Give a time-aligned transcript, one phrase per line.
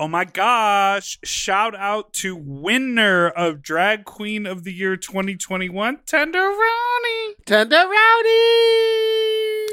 [0.00, 1.18] Oh my gosh.
[1.22, 7.34] Shout out to winner of Drag Queen of the Year 2021, Tenderoni.
[7.44, 7.90] Tenderoni.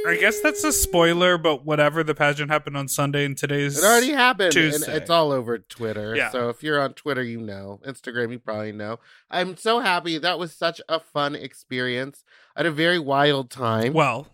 [0.06, 2.04] I guess that's a spoiler, but whatever.
[2.04, 4.92] The pageant happened on Sunday and today's It already happened, Tuesday.
[4.92, 6.14] and it's all over Twitter.
[6.14, 6.30] Yeah.
[6.32, 7.80] So if you're on Twitter, you know.
[7.88, 9.00] Instagram, you probably know.
[9.32, 10.18] I'm so happy.
[10.18, 12.26] That was such a fun experience.
[12.54, 13.94] I had a very wild time.
[13.94, 14.28] Well,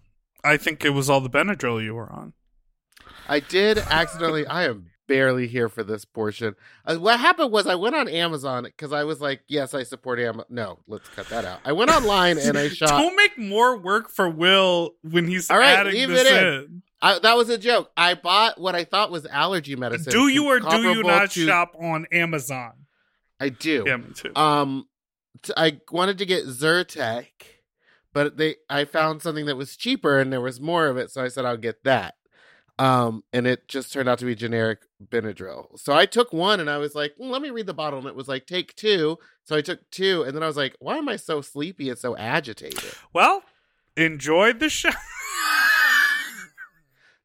[0.43, 2.33] I think it was all the Benadryl you were on.
[3.29, 4.47] I did accidentally.
[4.47, 6.55] I am barely here for this portion.
[6.85, 10.19] Uh, what happened was I went on Amazon because I was like, "Yes, I support
[10.19, 11.59] Amazon." No, let's cut that out.
[11.65, 12.89] I went online and I shot.
[12.89, 16.43] Don't make more work for Will when he's All right, adding leave this it in.
[16.53, 16.81] in.
[17.01, 17.91] I, that was a joke.
[17.97, 20.11] I bought what I thought was allergy medicine.
[20.13, 22.71] Do you or do you not to- shop on Amazon?
[23.39, 23.83] I do.
[23.85, 24.31] Yeah, me too.
[24.37, 24.87] Um,
[25.41, 27.25] t- I wanted to get Zyrtec,
[28.13, 31.21] but they I found something that was cheaper and there was more of it, so
[31.21, 32.15] I said I'll get that.
[32.79, 35.77] Um, and it just turned out to be generic Benadryl.
[35.79, 38.07] So I took one and I was like, "Mm, let me read the bottle, and
[38.07, 39.19] it was like, take two.
[39.43, 41.97] So I took two, and then I was like, why am I so sleepy and
[41.97, 42.93] so agitated?
[43.13, 43.43] well,
[43.95, 44.89] enjoy the show.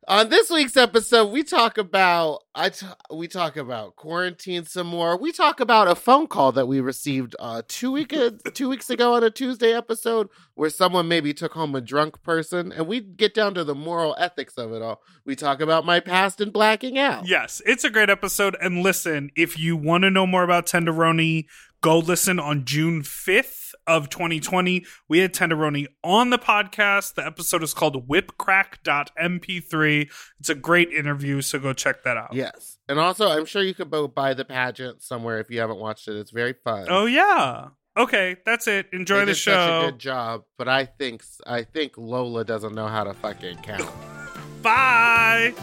[0.08, 5.18] On this week's episode, we talk about I t- we talk about quarantine some more.
[5.18, 8.14] We talk about a phone call that we received uh, two week
[8.54, 12.72] two weeks ago on a Tuesday episode where someone maybe took home a drunk person,
[12.72, 15.02] and we get down to the moral ethics of it all.
[15.26, 17.28] We talk about my past and blacking out.
[17.28, 18.56] Yes, it's a great episode.
[18.62, 21.44] And listen, if you want to know more about Tenderoni,
[21.82, 24.84] go listen on June 5th of 2020.
[25.08, 27.14] We had Tenderoni on the podcast.
[27.14, 30.08] The episode is called whipcrack.mp3.
[30.38, 32.32] It's a great interview, so go check that out.
[32.34, 35.78] Yes, and also I'm sure you could go buy the pageant somewhere if you haven't
[35.78, 36.14] watched it.
[36.16, 36.86] It's very fun.
[36.88, 37.68] Oh, yeah.
[37.96, 38.86] Okay, that's it.
[38.92, 39.90] Enjoy They the did Such a show.
[39.90, 43.90] good job, but I think I think Lola doesn't know how to fucking count.
[44.62, 45.54] Bye.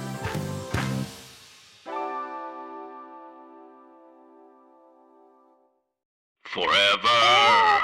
[6.44, 7.75] Forever.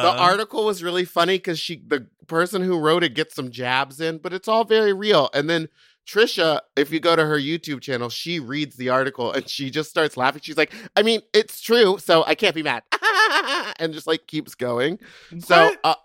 [0.03, 3.99] the article was really funny because she, the person who wrote it, gets some jabs
[4.01, 5.29] in, but it's all very real.
[5.33, 5.67] And then
[6.07, 9.89] Trisha, if you go to her YouTube channel, she reads the article and she just
[9.89, 10.41] starts laughing.
[10.43, 12.83] She's like, "I mean, it's true, so I can't be mad,"
[13.79, 14.99] and just like keeps going.
[15.39, 15.95] So uh,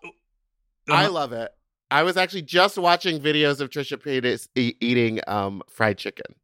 [0.91, 1.13] I Uh-huh.
[1.13, 1.51] love it.
[1.91, 6.35] I was actually just watching videos of Trisha Paytas e- eating um, fried chicken.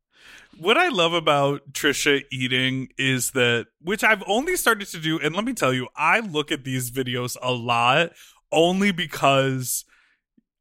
[0.58, 5.34] What I love about Trisha eating is that, which I've only started to do, and
[5.36, 8.10] let me tell you, I look at these videos a lot
[8.52, 9.84] only because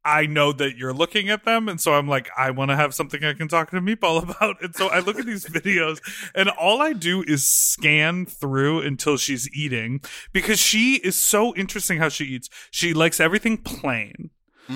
[0.06, 1.68] I know that you're looking at them.
[1.68, 4.62] And so I'm like, I want to have something I can talk to Meatball about.
[4.62, 6.00] And so I look at these videos,
[6.34, 10.00] and all I do is scan through until she's eating
[10.32, 12.48] because she is so interesting how she eats.
[12.70, 14.30] She likes everything plain.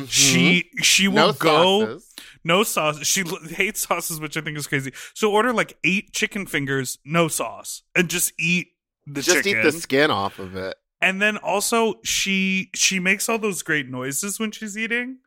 [0.07, 0.83] She mm-hmm.
[0.83, 2.15] she will no go sauces.
[2.45, 3.05] no sauce.
[3.05, 4.93] She l- hates sauces, which I think is crazy.
[5.15, 8.69] So order like eight chicken fingers, no sauce, and just eat
[9.07, 9.61] the Just chicken.
[9.61, 10.77] eat the skin off of it.
[11.01, 15.19] And then also she she makes all those great noises when she's eating.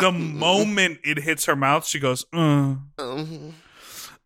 [0.00, 3.54] The moment it hits her mouth, she goes, uh, Mhm.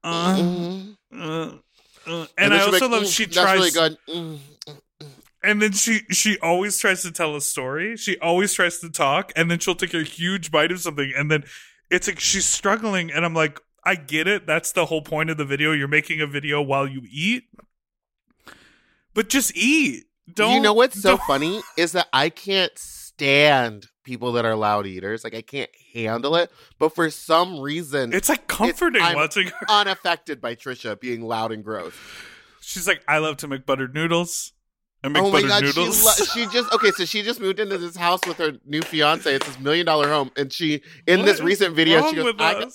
[0.03, 0.97] uh, Mhm.
[1.13, 1.53] uh,
[2.07, 3.99] Uh, and, I she'll be also like, love "Mm, she that's tries really good.
[5.43, 7.97] And then she she always tries to tell a story.
[7.97, 11.31] She always tries to talk, and then she'll take a huge bite of something, and
[11.31, 11.45] then
[11.91, 14.47] it's like she's struggling, and I'm like, I get it.
[14.47, 15.73] That's the whole point of the video.
[15.73, 17.45] You're making a video while you eat,
[19.15, 20.05] but just eat.
[20.35, 24.55] Don't you know what's so don't- funny is that I can't stand people that are
[24.57, 25.25] loud eaters.
[25.25, 26.51] Like I can't handle it.
[26.79, 29.67] But for some reason, It's like comforting I'm- watching her.
[29.69, 31.95] unaffected by Trisha being loud and gross.
[32.61, 34.53] She's like, I love to make buttered noodles.
[35.03, 35.97] I make oh my buttered god, noodles.
[35.99, 36.05] she
[36.41, 36.91] lo- she just okay.
[36.91, 39.33] So she just moved into this house with her new fiance.
[39.35, 42.67] It's this million dollar home, and she in What this recent video she goes, I?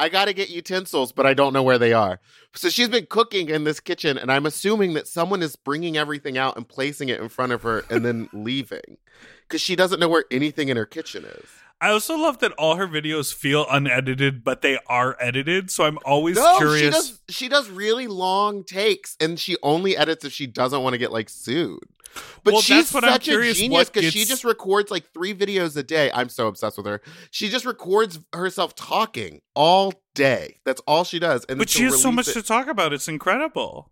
[0.00, 2.20] I got to get utensils, but I don't know where they are.
[2.54, 6.36] So she's been cooking in this kitchen, and I'm assuming that someone is bringing everything
[6.36, 8.98] out and placing it in front of her and then leaving
[9.42, 11.61] because she doesn't know where anything in her kitchen is.
[11.82, 15.68] I also love that all her videos feel unedited, but they are edited.
[15.70, 16.80] So I'm always No, curious.
[16.84, 17.20] she does.
[17.28, 21.10] She does really long takes, and she only edits if she doesn't want to get
[21.10, 21.80] like sued.
[22.44, 25.34] But Well, she's that's what I'm such a genius because she just records like three
[25.34, 26.10] videos a day.
[26.12, 27.00] I'm so obsessed with her.
[27.30, 30.58] She just records herself talking all day.
[30.64, 31.44] That's all she does.
[31.46, 32.92] And but she has so much it- to talk about.
[32.92, 33.90] It's incredible.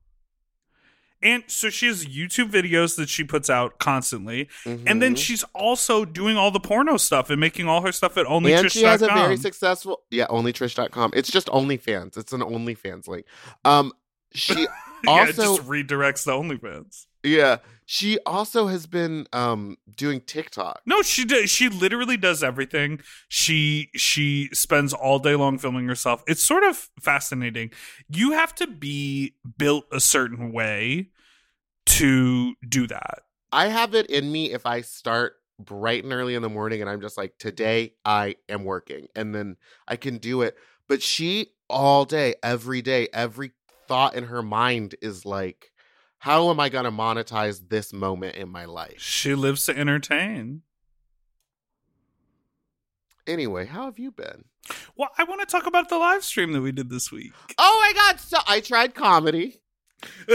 [1.22, 5.18] And so she has YouTube videos that she puts out constantly, and then Mhm.
[5.18, 8.82] she's also doing all the porno stuff and making all her stuff at and she
[8.82, 9.36] has a very onlytrish.com.
[9.36, 13.26] successful yeah onlytrish.com it's just onlyfans it's an onlyfans link
[13.64, 13.92] um
[14.32, 14.54] she
[15.04, 17.06] yeah, it also just redirects the OnlyFans.
[17.22, 17.58] yeah
[17.92, 21.50] she also has been um doing tiktok No, she does.
[21.50, 23.00] She literally does everything.
[23.28, 26.22] She she spends all day long filming herself.
[26.28, 27.72] It's sort of fascinating.
[28.08, 31.08] You have to be built a certain way
[31.86, 33.20] to do that.
[33.50, 36.88] i have it in me if i start bright and early in the morning and
[36.88, 39.56] i'm just like today i am working and then
[39.88, 40.56] i can do it
[40.88, 43.50] but she all day every day every
[43.88, 45.69] thought in her mind is like
[46.20, 50.62] how am i going to monetize this moment in my life She lives to entertain.
[53.26, 54.44] anyway how have you been
[54.96, 57.32] Well, I want to talk about the live stream that we did this week.
[57.58, 58.20] Oh my god!
[58.20, 59.60] So I tried comedy.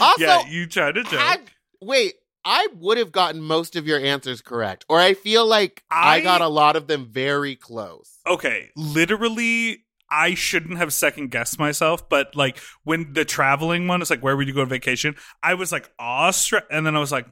[0.00, 1.52] Also, yeah, you tried to joke.
[1.82, 2.14] wait,
[2.46, 6.20] I would have gotten most of your answers correct, or I feel like I, I-
[6.22, 8.18] got a lot of them very close.
[8.26, 14.10] okay, literally, I shouldn't have second guessed myself, but like when the traveling one is
[14.10, 15.16] like, where would you go on vacation?
[15.42, 17.26] I was like, Austria, and then I was like,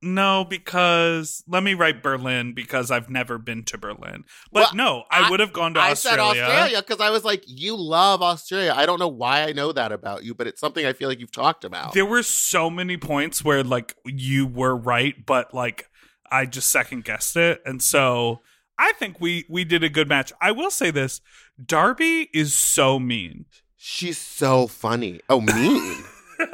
[0.00, 4.22] no, because let me write Berlin because I've never been to Berlin.
[4.52, 6.34] But Well, no, I, I- would have gone to I Australia.
[6.34, 8.74] said Australia because I was like, you love Australia.
[8.76, 11.18] I don't know why I know that about you, but it's something I feel like
[11.18, 11.94] you've talked about.
[11.94, 15.88] There were so many points where like you were right, but like
[16.30, 18.42] I just second guessed it, and so
[18.78, 20.32] I think we we did a good match.
[20.40, 21.20] I will say this:
[21.64, 23.46] Darby is so mean.
[23.76, 25.20] She's so funny.
[25.28, 26.04] Oh, mean.
[26.40, 26.46] no,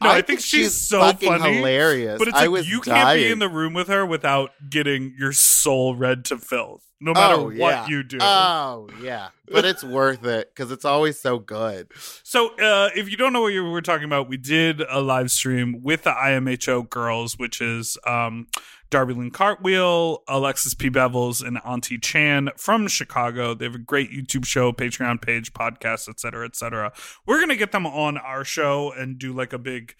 [0.00, 1.56] I, think, she's, so fucking funny.
[1.56, 2.18] hilarious.
[2.18, 5.32] But it's I like you can't be in the room with her without getting your
[5.32, 8.18] soul read to filth, no matter oh, what you do.
[8.20, 11.88] Oh yeah, but it's worth it because it's always so good.
[12.22, 15.32] So, uh, if you don't know what you were talking about, we did a live
[15.32, 18.46] stream with the IMHO girls, which is um,
[18.90, 20.88] Darby Lynn Cartwheel, Alexis P.
[20.90, 23.54] Bevels, and Auntie Chan from Chicago.
[23.54, 26.92] They have a great YouTube show, Patreon page, podcast, et cetera, et cetera.
[27.26, 29.94] We're to get them on our show and do like a big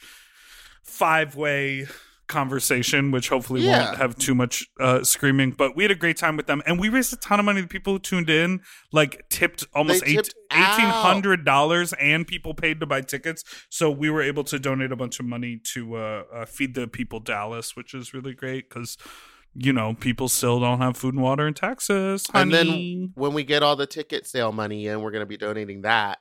[0.83, 1.87] five way
[2.29, 3.87] conversation, which hopefully Yeah.
[3.87, 5.51] won't have too much uh, screaming.
[5.53, 7.61] But we had a great time with them, and we raised a ton of money.
[7.61, 8.61] The people who tuned in
[8.93, 11.45] like tipped almost eighteen out.
[11.45, 13.43] dollars, and people paid to buy tickets.
[13.71, 16.87] So we were able to donate a bunch of money to uh, uh, feed the
[16.87, 18.97] people Dallas, which is really great because.
[19.61, 22.27] You know, people still don't have food and water in Texas.
[22.33, 25.39] And then when we get all the ticket sale money in, we're going to be
[25.39, 26.19] donating that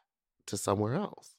[0.47, 1.35] to somewhere else.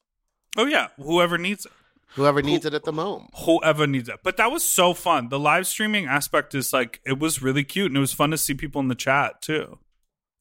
[0.57, 1.73] oh yeah, whoever needs it.
[2.15, 3.31] Whoever needs it at the moment.
[3.45, 4.21] whoever needs it.
[4.25, 5.29] But that was so fun.
[5.29, 8.39] The live streaming aspect is like it was really cute and it was fun to
[8.39, 9.79] see people in the chat too.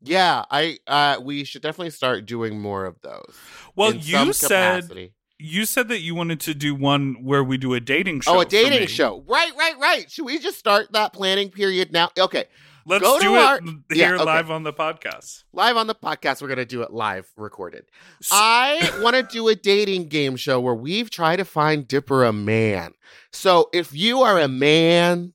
[0.01, 3.35] Yeah, I uh we should definitely start doing more of those.
[3.75, 5.13] Well, you said capacity.
[5.39, 8.37] you said that you wanted to do one where we do a dating show.
[8.37, 9.23] Oh, a dating show.
[9.27, 10.09] Right, right, right.
[10.09, 12.09] Should we just start that planning period now?
[12.17, 12.45] Okay.
[12.89, 14.23] Let's Go do it our- here Yeah, okay.
[14.23, 15.43] live on the podcast.
[15.51, 17.83] Live on the podcast, we're going to do it live recorded.
[18.31, 22.31] I want to do a dating game show where we've tried to find Dipper a
[22.31, 22.93] man.
[23.33, 25.33] So if you are a man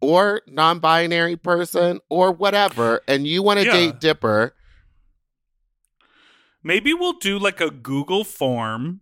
[0.00, 3.72] or non binary person or whatever, and you want to Yeah.
[3.72, 4.54] date Dipper,
[6.62, 9.00] Maybe we'll do like a Google form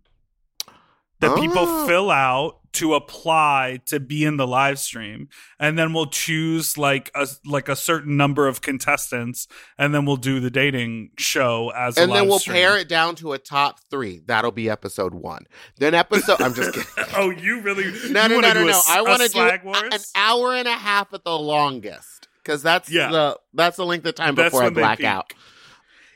[1.19, 1.87] that people Oh.
[1.87, 5.29] fill out to apply to be in the live stream
[5.59, 10.15] and then we'll choose like a like a certain number of contestants and then we'll
[10.17, 12.55] do the dating show as and a then we'll stream.
[12.55, 14.21] pare it down to a top three.
[14.25, 15.45] That'll be episode one.
[15.77, 16.41] Then episode.
[16.41, 16.89] I'm just kidding.
[17.15, 18.69] oh you really No, you no, no, no, no.
[18.69, 19.93] s- I a want to do a- Wars?
[19.93, 23.09] an hour and a half at the longest because that's Yeah.
[23.11, 25.33] the that's the length of time That's before I black out.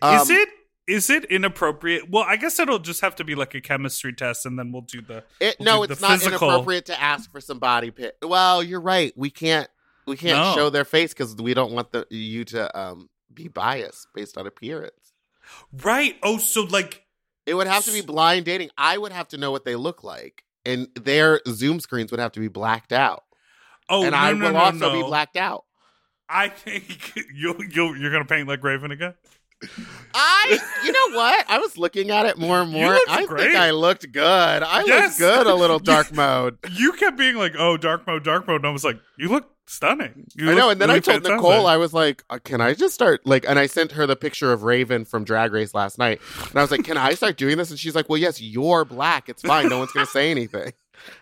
[0.03, 0.49] is Um, it
[0.87, 4.45] is it inappropriate well i guess it'll just have to be like a chemistry test
[4.45, 6.99] and then we'll do the It, We'll no, do it's the not physical- inappropriate to
[7.01, 8.15] ask for some body pic.
[8.23, 9.13] Well, you're right.
[9.15, 9.69] We can't
[10.07, 10.53] we can't No.
[10.55, 14.47] show their face because we don't want the you to um be biased based on
[14.47, 15.13] appearance.
[15.83, 17.05] right oh so like
[17.45, 18.69] It would have to be blind dating.
[18.77, 22.31] I would have to know what they look like, and their Zoom screens would have
[22.33, 23.23] to be blacked out,
[23.89, 25.65] oh and no, I no, will also be blacked out.
[26.29, 29.13] i think you you you're gonna paint like raven again
[30.13, 31.45] I, you know what?
[31.49, 32.97] I was looking at it more and more.
[33.07, 33.43] I great.
[33.45, 34.21] think I looked good.
[34.63, 35.19] I Yes.
[35.19, 35.47] looked good.
[35.47, 36.57] A little dark mode.
[36.71, 39.49] you kept being like oh dark mode dark mode and i was like you look
[39.67, 40.69] stunning you I know.
[40.69, 41.35] And then really I told fantastic.
[41.37, 44.17] Nicole, I was like, uh, "Can I just start like?" And I sent her the
[44.17, 47.37] picture of Raven from Drag Race last night, and I was like, "Can I start
[47.37, 49.29] doing this?" And she's like, "Well, yes, you're black.
[49.29, 49.69] It's fine.
[49.69, 50.73] No one's gonna say anything."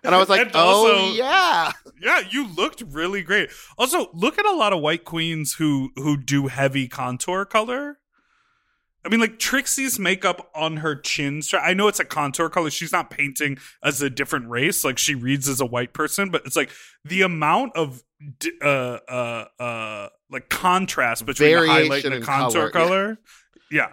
[0.04, 3.50] And I was like, And "Oh also- yeah." Yeah, you looked really great.
[3.78, 8.00] Also, look at a lot of white queens who who do heavy contour color.
[9.06, 11.42] I mean, like Trixie's makeup on her chin.
[11.54, 12.70] I know it's a contour color.
[12.70, 14.84] She's not painting as a different race.
[14.84, 16.72] Like she reads as a white person, but it's like
[17.06, 18.04] the amount of
[18.62, 18.66] uh
[19.08, 23.20] uh uh like contrast between the highlight and the contour color, color.
[23.72, 23.90] Yeah.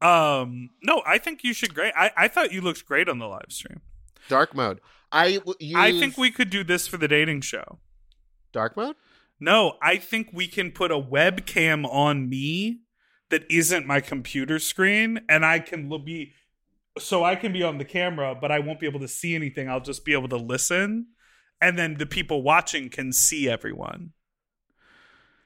[0.00, 0.70] Um.
[0.82, 1.72] No, I think you should.
[1.72, 1.92] Great.
[1.96, 3.80] I I thought you looked great on the live stream.
[4.28, 4.80] Dark mode.
[5.12, 7.78] I use I think we could do this for the dating show.
[8.52, 8.96] dark mode.
[9.38, 12.80] No, I think we can put a webcam on me
[13.34, 16.34] that isn't my computer screen, and I can be
[16.98, 19.68] so I can be on the camera, but I won't be able to see anything.
[19.68, 21.08] I'll just be able to listen,
[21.60, 24.12] and then the people watching can see everyone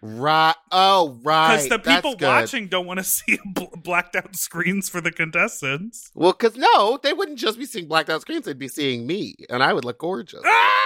[0.01, 0.55] Right.
[0.71, 1.57] Oh, right.
[1.57, 6.11] because the people watching don't want to see bl- blacked out screens for the contestants.
[6.15, 9.35] Well, because no, they wouldn't just be seeing blacked out screens; they'd be seeing me,
[9.51, 10.43] and I would look gorgeous.
[10.45, 10.85] Ah!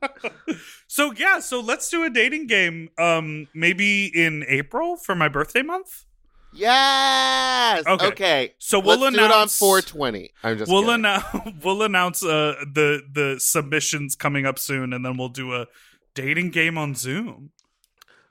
[0.88, 2.88] so yeah, so let's do a dating game.
[2.98, 6.04] Um, maybe in April for my birthday month.
[6.54, 7.86] Yes.
[7.86, 8.06] Okay.
[8.06, 8.54] Okay.
[8.58, 10.30] So we'll Let's do it on announce 420.
[10.42, 10.70] I'm just.
[10.70, 10.94] we'll kidding.
[10.94, 11.24] announce
[11.64, 15.66] we'll announce uh, the the submissions coming up soon, and then we'll do a
[16.14, 17.50] dating game on Zoom.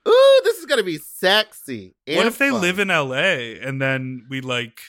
[0.07, 1.95] Ooh, this is gonna be sexy.
[2.07, 2.61] what if they fun.
[2.61, 3.59] live in L.A.
[3.59, 4.81] and then we like?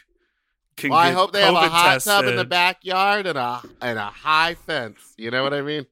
[0.77, 3.63] Can Well, I hope they have a COVID hot tub in the backyard and a
[3.81, 5.15] and a high fence.
[5.19, 5.87] You know what I mean?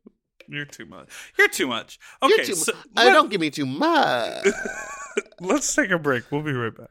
[0.48, 1.08] You're too much.
[1.38, 1.98] You're too much.
[2.22, 4.46] Okay, You're too, so uh, let, don't give me too much.
[5.40, 6.24] let's take a break.
[6.32, 6.90] We'll be right back.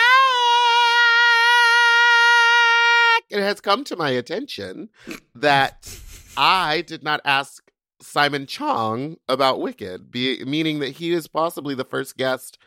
[3.31, 4.89] It has come to my attention
[5.33, 5.97] that
[6.35, 7.71] I did not ask
[8.01, 12.57] Simon Chong about Wicked, be, meaning that he is possibly the first guest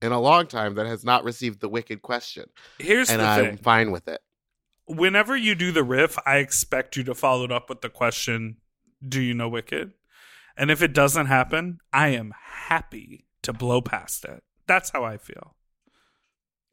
[0.00, 2.46] in a long time that has not received the Wicked question.
[2.78, 3.56] Here's and the I'm thing.
[3.58, 4.20] fine with it.
[4.86, 8.58] Whenever you do the riff, I expect you to follow it up with the question,
[9.06, 9.92] Do you know Wicked?
[10.56, 12.32] And if it doesn't happen, I am
[12.68, 14.42] happy to blow past it.
[14.66, 15.56] That's how I feel.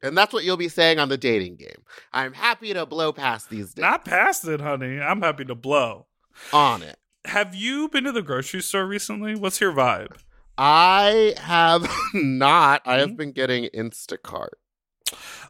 [0.02, 1.84] And that's what you'll be saying on the dating game.
[2.12, 5.00] I'm happy to blow past these days Not past it, honey.
[5.00, 6.06] I'm happy to blow.
[6.52, 6.96] on it.
[7.24, 9.36] Have you been to the grocery store recently?
[9.36, 10.16] What's your vibe?
[10.58, 12.82] I have not.
[12.84, 13.00] I Hmm?
[13.00, 14.50] have been getting Instacart.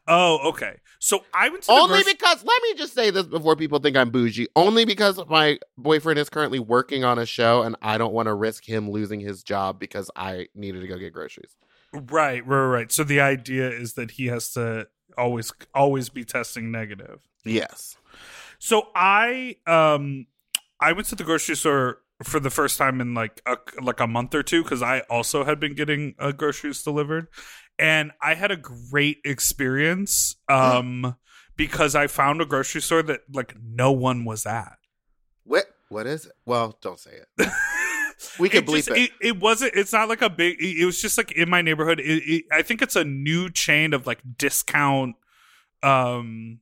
[0.09, 0.81] Oh, okay.
[0.99, 3.79] So I went to the Only grocery- because let me just say this before people
[3.79, 4.49] think I'm bougie.
[4.57, 8.35] Only because my boyfriend is currently working on a show and I don't want to
[8.35, 11.57] risk him losing his job because I needed to go get groceries.
[11.93, 12.93] Right, right, right.
[12.93, 17.21] So the idea is that he has to always always be testing negative.
[17.45, 17.97] Yes.
[18.59, 20.27] So I um
[20.81, 24.07] I went to the grocery store for the first time in like a, like a
[24.07, 27.29] month or two because I also had been getting uh, groceries delivered,
[27.79, 31.17] and I had a great experience um
[31.57, 34.79] because I found a grocery store that like no one was at.
[35.45, 36.33] What what is it?
[36.47, 37.49] Well, don't say it.
[38.39, 38.99] We can it bleep just, it.
[38.99, 39.11] it.
[39.21, 39.75] It wasn't.
[39.75, 40.61] It's not like a big.
[40.61, 42.01] It, it was just like in my neighborhood.
[42.01, 45.17] It, it, I think it's a new chain of like discount.
[45.83, 46.61] Um,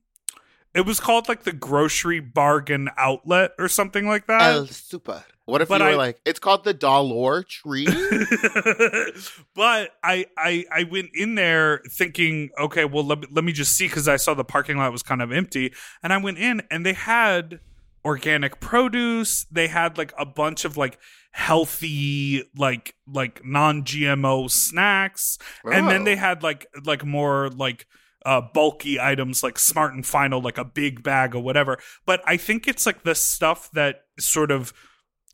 [0.73, 4.41] it was called like the grocery bargain outlet or something like that.
[4.41, 5.23] El Super.
[5.45, 7.85] What if but you were I- like, it's called the Dollar Tree?
[9.55, 13.75] but I, I I went in there thinking, okay, well let me, let me just
[13.75, 16.61] see because I saw the parking lot was kind of empty, and I went in
[16.69, 17.59] and they had
[18.05, 19.45] organic produce.
[19.51, 20.99] They had like a bunch of like
[21.31, 26.05] healthy like like non-GMO snacks, and then Oh.
[26.05, 27.87] they had like like more like
[28.25, 32.37] uh bulky items like smart and final like a big bag or whatever but i
[32.37, 34.71] think it's like the stuff that sort of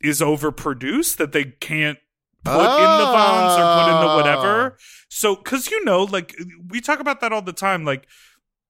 [0.00, 1.98] is overproduced that they can't
[2.44, 4.16] put in the vons or put in the Oh.
[4.16, 4.78] whatever
[5.10, 6.34] so because you know like
[6.68, 8.06] we talk about that all the time like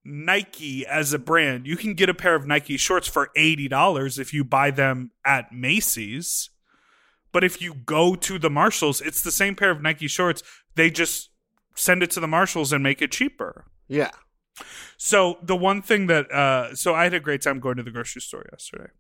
[0.05, 4.35] nike as a brand you can get a pair of nike shorts for $80 if
[4.35, 6.51] you buy them at macy's
[7.33, 10.43] but if you go to the marshalls it's the same pair of nike shorts
[10.75, 11.31] they just
[11.75, 14.11] send it to the marshalls and make it cheaper yeah.
[14.97, 17.91] so the one thing that uh so I had a great time going to the
[17.91, 18.91] grocery store yesterday.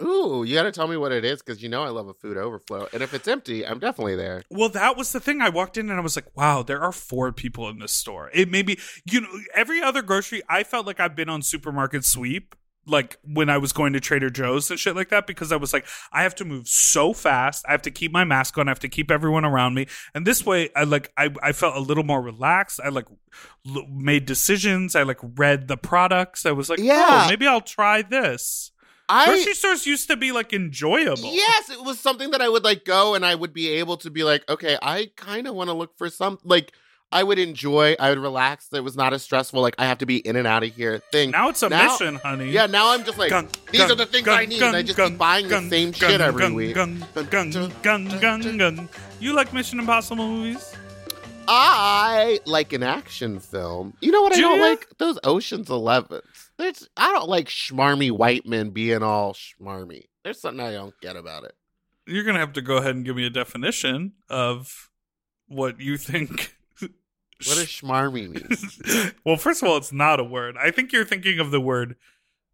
[0.00, 2.14] Ooh, you got to tell me what it is because you know I love a
[2.14, 2.88] food overflow.
[2.92, 4.42] And if it's empty, I'm definitely there.
[4.50, 5.40] Well, that was the thing.
[5.40, 8.28] I walked in and I was like, wow, there are four people in this store.
[8.34, 12.56] It maybe you know every other grocery I felt like I've been on supermarket sweep
[12.86, 15.72] like when I was going to Trader Joe's and shit like that because I was
[15.72, 17.64] like I have to move so fast.
[17.68, 18.68] I have to keep my mask on.
[18.68, 19.86] I have to keep everyone around me.
[20.14, 22.80] And this way I like I I felt a little more relaxed.
[22.84, 23.06] I like
[23.66, 24.94] l- made decisions.
[24.94, 26.44] I like read the products.
[26.46, 27.22] I was like, oh, Yeah.
[27.24, 28.70] oh, maybe I'll try this.
[29.08, 31.30] I grocery stores used to be like enjoyable.
[31.34, 34.10] Yes, it was something that I would like go and I would be able to
[34.10, 36.72] be like, okay, I kind of want to look for some like
[37.14, 38.68] I would enjoy, I would relax.
[38.72, 39.62] It was not as stressful.
[39.62, 41.30] Like I have to be in and out of here thing.
[41.30, 42.50] Now it's a Now- mission, honey.
[42.50, 44.76] Yeah, now I'm just like Gun, these gun, are the things gun, I need, and
[44.76, 46.74] I just keep buying the same shit every week.
[46.74, 48.88] Gun, gun, gun, gun, gun, gun.
[49.20, 50.74] You like Mission Impossible movies?
[51.46, 53.94] I like an action film.
[54.00, 54.64] You know what I Do don't ya?
[54.64, 54.88] like?
[54.98, 56.24] Those Ocean's Elevens.
[56.56, 60.04] There's I don't like schmarmy white men being all schmarmy.
[60.22, 61.54] There's something I don't get about it.
[62.06, 64.90] You're gonna have to go ahead and give me a definition of
[65.46, 66.54] what you think.
[67.46, 69.12] What does schmarmy mean?
[69.24, 70.56] well, first of all, it's not a word.
[70.58, 71.96] I think you're thinking of the word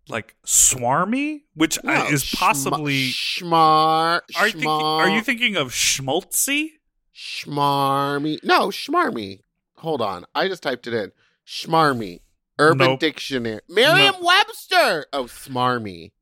[0.08, 3.10] like swarmy, which I- No, is possibly.
[3.10, 4.20] schmar.
[4.36, 6.70] Are you, thinking, are you thinking of schmaltzy?
[7.14, 8.38] schmarmy?
[8.42, 9.40] No, schmarmy.
[9.76, 11.12] Hold on, I just typed it in.
[11.46, 12.20] Schmarmy.
[12.58, 13.00] Urban Nope.
[13.00, 13.60] Dictionary.
[13.68, 15.06] Merriam-Webster.
[15.12, 16.12] Oh, smarmy.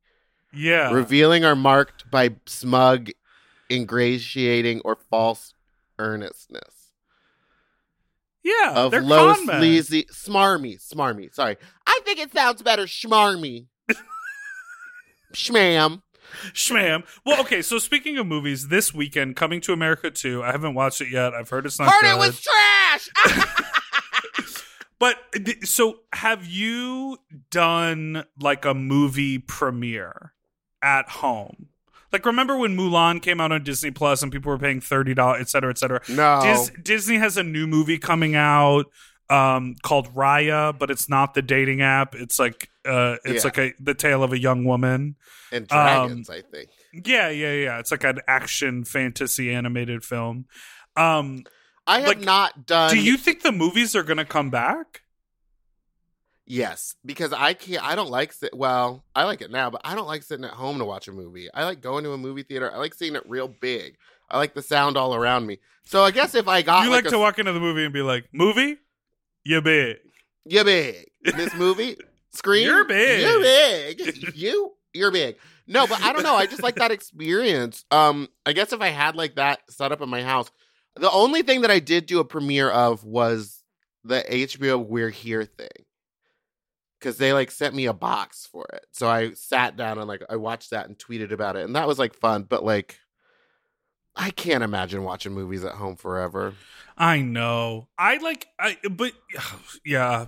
[0.52, 0.92] Yeah.
[0.92, 3.10] revealing are marked by smug,
[3.70, 5.52] ingratiating, or false
[5.98, 6.77] earnestness
[8.48, 8.72] yeah.
[8.74, 11.32] of they're low, sleazy, smarmy, smarmy.
[11.34, 11.56] Sorry,
[11.86, 13.66] I think it sounds better, schmarmy.
[15.34, 16.02] Schmam.
[16.52, 17.04] Shmam.
[17.24, 17.62] Well, okay.
[17.62, 20.42] So speaking of movies, this weekend, Coming to America 2.
[20.42, 21.34] I haven't watched it yet.
[21.34, 22.14] I've heard it's not Heard good.
[22.14, 23.54] it was trash.
[24.98, 25.16] But
[25.62, 27.18] so have you
[27.50, 30.34] done like a movie premiere
[30.82, 31.68] at home?
[32.12, 35.40] Like remember when Mulan came out on Disney Plus and people were paying thirty dollars,
[35.42, 36.00] et cetera, et cetera.
[36.08, 38.86] no, Dis- Disney has a new movie coming out
[39.30, 42.14] um, called Raya, but it's not the dating app.
[42.14, 43.48] It's like uh, it's Yeah.
[43.48, 45.16] like a the tale of a young woman.
[45.52, 46.30] and um, dragons.
[46.30, 46.70] I think.
[46.92, 47.78] Yeah, yeah, yeah.
[47.78, 50.46] It's like an action fantasy animated film.
[50.96, 51.44] Um,
[51.86, 52.90] I have like, not done.
[52.94, 55.02] do you think the movies are going to come back?
[56.50, 57.84] Yes, because I can't.
[57.84, 58.56] I don't like sit.
[58.56, 61.12] Well, I like it now, but I don't like sitting at home to watch a
[61.12, 61.48] movie.
[61.52, 62.72] I like going to a movie theater.
[62.72, 63.96] I like seeing it real big.
[64.30, 65.58] I like the sound all around me.
[65.84, 67.92] So I guess if I got you like, a, to walk into the movie and
[67.92, 68.78] be like, "Movie,
[69.44, 69.98] you big."
[70.46, 71.96] you big this movie
[72.30, 73.20] screen, You're big.
[73.20, 75.36] you're big, you you're big.
[75.66, 76.34] No, but I don't know.
[76.34, 77.84] I just like that experience.
[77.90, 80.50] Um, I guess if I had like that set up in my house,
[80.96, 83.62] the only thing that I did do a premiere of was
[84.04, 85.68] the HBO We're Here thing.
[87.00, 88.84] Cause they like sent me a box for it.
[88.90, 91.64] So I sat down and like I watched that and tweeted about it.
[91.64, 92.98] And that was like fun, but like
[94.16, 96.54] I can't imagine watching movies at home forever.
[96.96, 97.86] I know.
[97.96, 98.48] I like.
[98.58, 99.12] I but
[99.84, 100.26] yeah.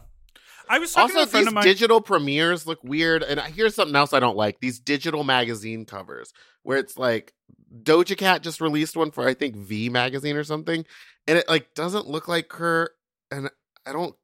[0.68, 3.24] I was talking Also, to a friend these digital premieres look weird.
[3.24, 7.34] And here's something else I don't like: these digital magazine covers, where it's like
[7.82, 10.86] Doja Cat just released one for I think V magazine or something,
[11.26, 12.92] and it like doesn't look like her,
[13.32, 13.50] and
[13.84, 14.14] I don't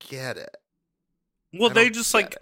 [0.00, 0.56] get it.
[1.52, 2.36] Well, they just like.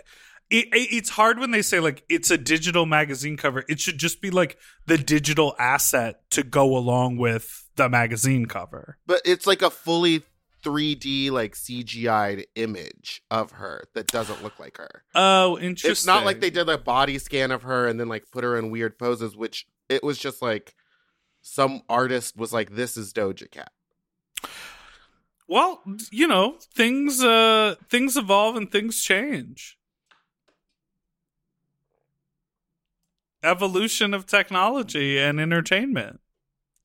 [0.48, 3.64] It, it, it's hard when they say like it's a digital magazine cover.
[3.68, 8.96] It should just be like the digital asset to go along with the magazine cover.
[9.06, 10.22] But it's like a fully
[10.66, 15.04] 3D like CGI'd image of her that doesn't look like her.
[15.14, 15.92] Oh, interesting.
[15.92, 18.56] It's not like they did a body scan of her and then like put her
[18.56, 20.74] in weird poses, which it was just like
[21.40, 23.70] some artist was like, "This is Doja Cat."
[25.48, 29.78] Well, you know, things uh things evolve and things change.
[33.42, 36.20] Evolution of technology and entertainment.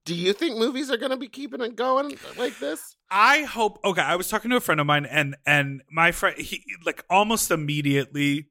[0.06, 2.95] Do you think movies are going to be keeping it going like this?
[3.10, 6.38] I hope okay, I was talking to a friend of mine and and my friend
[6.38, 8.47] he like almost immediately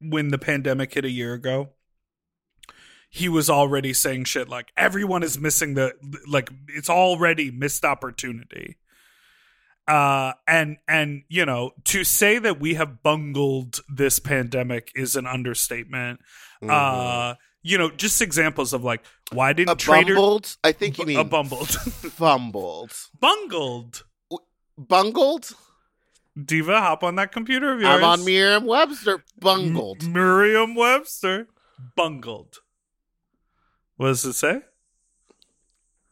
[0.00, 1.70] when the pandemic hit a year ago,
[3.08, 5.92] he was already saying shit like everyone is missing the
[6.26, 8.76] like it's already missed opportunity
[9.88, 15.26] uh and and you know to say that we have bungled this pandemic is an
[15.26, 16.20] understatement
[16.68, 19.90] uh you know just examples of like why didn't Mm-hmm.
[19.90, 20.56] a trader bumbled?
[20.62, 21.68] I think you a mean a bumbled
[22.16, 24.04] fumbled, bungled
[24.78, 25.50] bungled.
[26.44, 29.24] diva hop on that computer of yours I'm on Merriam-Webster.
[29.38, 30.06] Bungled.
[30.06, 31.48] merriam webster
[31.96, 32.58] bungled
[33.96, 34.60] what does it say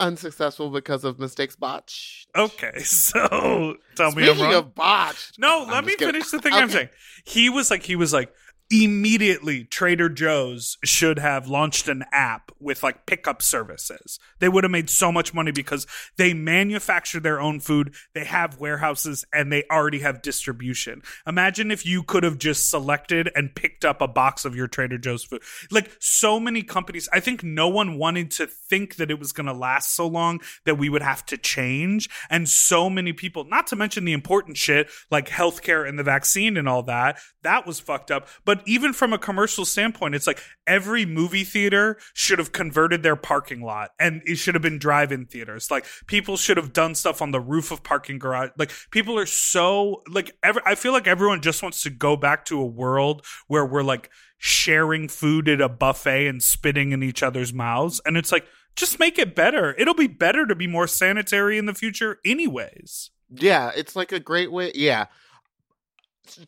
[0.01, 2.29] Unsuccessful because of mistakes botched.
[2.35, 6.15] okay so tell me i'm Speaking wrong of botched, No, let me kidding.
[6.15, 6.89] finish the thing I'm saying.
[7.25, 8.33] He was like, he was like,
[8.71, 14.21] immediately Trader Joe's should have launched an app with like pickup services.
[14.39, 18.61] They would have made so much money because they manufacture their own food, they have
[18.61, 21.03] warehouses, and they already have distribution.
[21.27, 24.99] Imagine if you could have just selected and picked up a box of your Trader
[24.99, 25.43] Joe's food.
[25.71, 29.47] Like so many companies, I think no one wanted to think that it was going
[29.47, 32.09] to last so long that we would have to change.
[32.29, 36.57] And so many people, not to mention the important shit like healthcare and the vaccine
[36.57, 38.29] and all that, that was fucked up.
[38.45, 43.17] But even from a commercial standpoint, it's like every movie theater should have converted their
[43.17, 45.71] parking lot and it should have been drive in theaters.
[45.71, 48.51] Like people should have done stuff on the roof of parking garage.
[48.57, 52.45] Like people are so, like, every, I feel like everyone just wants to go back
[52.47, 57.23] to a world where we're like sharing food at a buffet and spitting in each
[57.23, 58.01] other's mouths.
[58.05, 58.47] And it's like,
[58.77, 59.75] just make it better.
[59.79, 63.11] It'll be better to be more sanitary in the future, anyways.
[63.31, 64.73] Yeah, it's like a great way.
[64.75, 65.07] Yeah.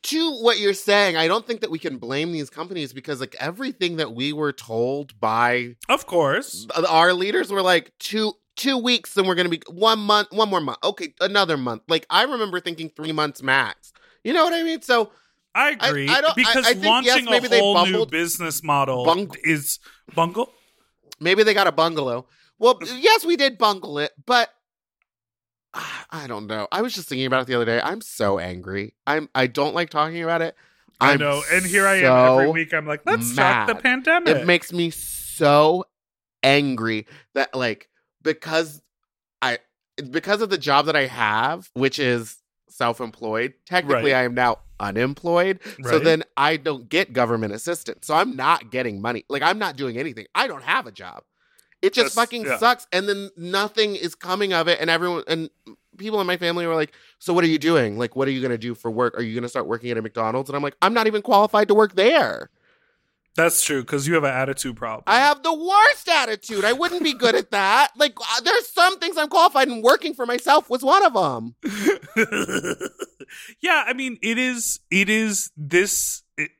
[0.02, 3.34] To what you're saying, I don't think that we can blame these companies because, like,
[3.40, 6.66] everything that we were told by Of course.
[6.88, 10.60] our leaders were like two two weeks, and we're gonna be one month, one more
[10.60, 11.82] month, okay, another month.
[11.88, 13.92] Like, I remember thinking three months max.
[14.24, 14.82] You know what I mean?
[14.82, 15.10] So
[15.54, 18.06] I I- agree I don't- I- because I think, yes, launching maybe a whole new
[18.06, 19.78] business model Bung- is
[20.14, 20.52] bungle.
[21.18, 22.26] maybe they got a bungalow.
[22.58, 24.50] Well, yes, we did bungle it, but
[25.74, 26.68] Ah, I don't know.
[26.70, 27.80] I was just thinking about it the other day.
[27.82, 28.94] I'm so angry.
[29.06, 30.54] I'm I don't like talking about it.
[31.00, 31.42] I I'm know.
[31.50, 32.74] And here I am every week.
[32.74, 34.36] I'm like, let's talk the pandemic.
[34.36, 35.84] It makes me so
[36.42, 37.88] angry that like
[38.22, 38.82] because
[39.40, 39.58] I
[40.10, 44.20] because of the job that I have, which is self-employed, technically Right.
[44.20, 45.60] I am now unemployed.
[45.84, 48.06] So then I don't get government assistance.
[48.06, 49.24] So I'm not getting money.
[49.28, 50.26] Like I'm not doing anything.
[50.34, 51.22] I don't have a job.
[51.82, 52.58] It just That's- fucking yeah.
[52.58, 55.50] sucks and then nothing is coming of it and everyone and
[55.98, 57.98] people in my family were like, "So what are you doing?
[57.98, 59.16] Like what are you going to do for work?
[59.18, 61.20] Are you going to start working at a McDonald's?" And I'm like, "I'm not even
[61.22, 62.50] qualified to work there."
[63.34, 65.04] That's true because you have an attitude problem.
[65.06, 66.66] I have the worst attitude.
[66.66, 67.92] I wouldn't be good at that.
[67.96, 69.80] Like, uh, there's some things I'm qualified in.
[69.80, 71.54] Working for myself was one of them.
[73.60, 74.80] yeah, I mean, it is.
[74.90, 76.22] It is this.
[76.36, 76.50] It,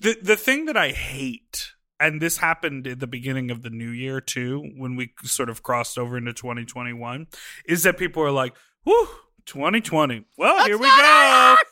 [0.00, 1.72] the the thing that I hate,
[2.02, 5.62] and this happened at the beginning of the new year too, when we sort of
[5.62, 7.28] crossed over into 2021,
[7.64, 9.08] is that people are like, "Whew,
[9.46, 10.24] 2020.
[10.36, 11.62] Well, here we go." over.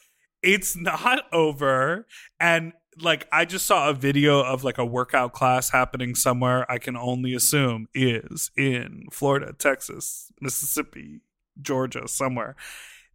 [0.43, 2.07] It's not over,
[2.39, 6.71] and like I just saw a video of like a workout class happening somewhere.
[6.71, 11.23] I can only assume is in Florida, Texas, Mississippi,
[11.61, 12.55] Georgia, somewhere.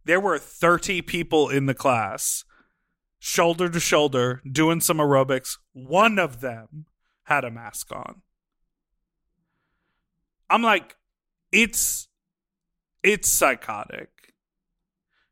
[0.04, 2.44] There were 30 people in the class,
[3.18, 5.56] shoulder to shoulder, doing some aerobics.
[5.72, 6.86] One of them
[7.26, 8.22] had a mask on.
[10.48, 10.96] I'm like,
[11.52, 12.08] it's
[13.02, 14.10] it's psychotic.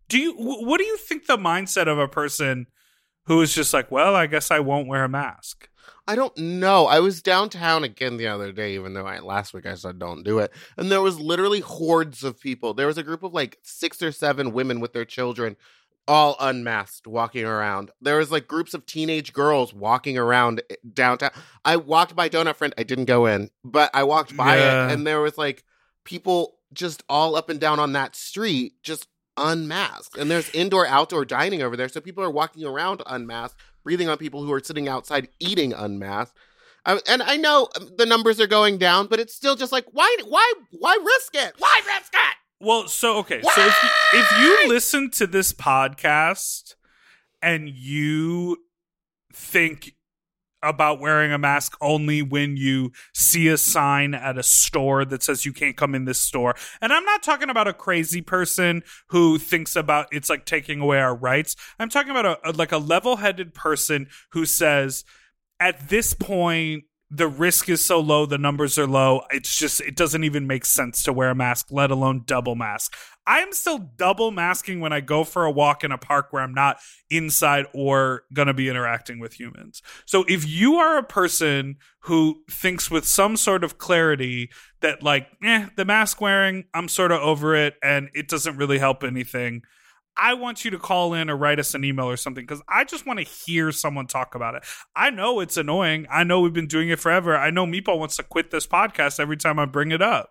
[0.09, 2.67] Do you what do you think the mindset of a person
[3.27, 5.69] who is just like, well, I guess I won't wear a mask?
[6.07, 6.87] I don't know.
[6.87, 10.25] I was downtown again the other day, even though I last week I said don't
[10.25, 10.53] do it.
[10.77, 12.75] And there was literally hordes of people.
[12.75, 15.57] There was a group of like six or seven women with their children,
[16.07, 17.91] all unmasked, walking around.
[18.01, 21.31] There was like groups of teenage girls walking around eh, downtown.
[21.65, 22.75] I walked by Donut Friend.
[22.77, 24.89] I didn't go in, but I walked by Yeah.
[24.89, 25.65] it, and there was like
[26.05, 30.17] people just all up and down on that street, just unmasked.
[30.17, 31.89] And there's indoor outdoor dining over there.
[31.89, 36.37] So people are walking around unmasked, breathing on people who are sitting outside eating unmasked.
[36.87, 39.87] I, and I know um, the numbers are going down, but it's still just like
[39.93, 41.55] why why why risk it?
[41.59, 42.37] Why risk it?
[42.61, 46.75] Well, so okay, so if you, if you listen to this podcast
[47.43, 48.59] and you
[49.33, 49.95] think
[50.63, 55.45] about wearing a mask only when you see a sign at a store that says
[55.45, 56.55] you can't come in this store.
[56.81, 60.99] And I'm not talking about a crazy person who thinks about it's like taking away
[60.99, 61.55] our rights.
[61.79, 65.05] I'm talking about a, a like a level-headed person who says
[65.61, 69.23] at this point the risk is so low, the numbers are low.
[69.31, 72.95] It's just it doesn't even make sense to wear a mask, let alone double mask.
[73.27, 76.43] I am still double masking when I go for a walk in a park where
[76.43, 76.79] I'm not
[77.11, 79.81] inside or going to be interacting with humans.
[80.05, 85.29] So if you are a person who thinks with some sort of clarity that like,
[85.43, 89.63] eh, the mask wearing, I'm sort of over it and it doesn't really help anything.
[90.17, 92.85] I want you to call in or write us an email or something because I
[92.85, 94.63] just want to hear someone talk about it.
[94.95, 96.07] I know it's annoying.
[96.11, 97.37] I know we've been doing it forever.
[97.37, 100.31] I know Meepo wants to quit this podcast every time I bring it up.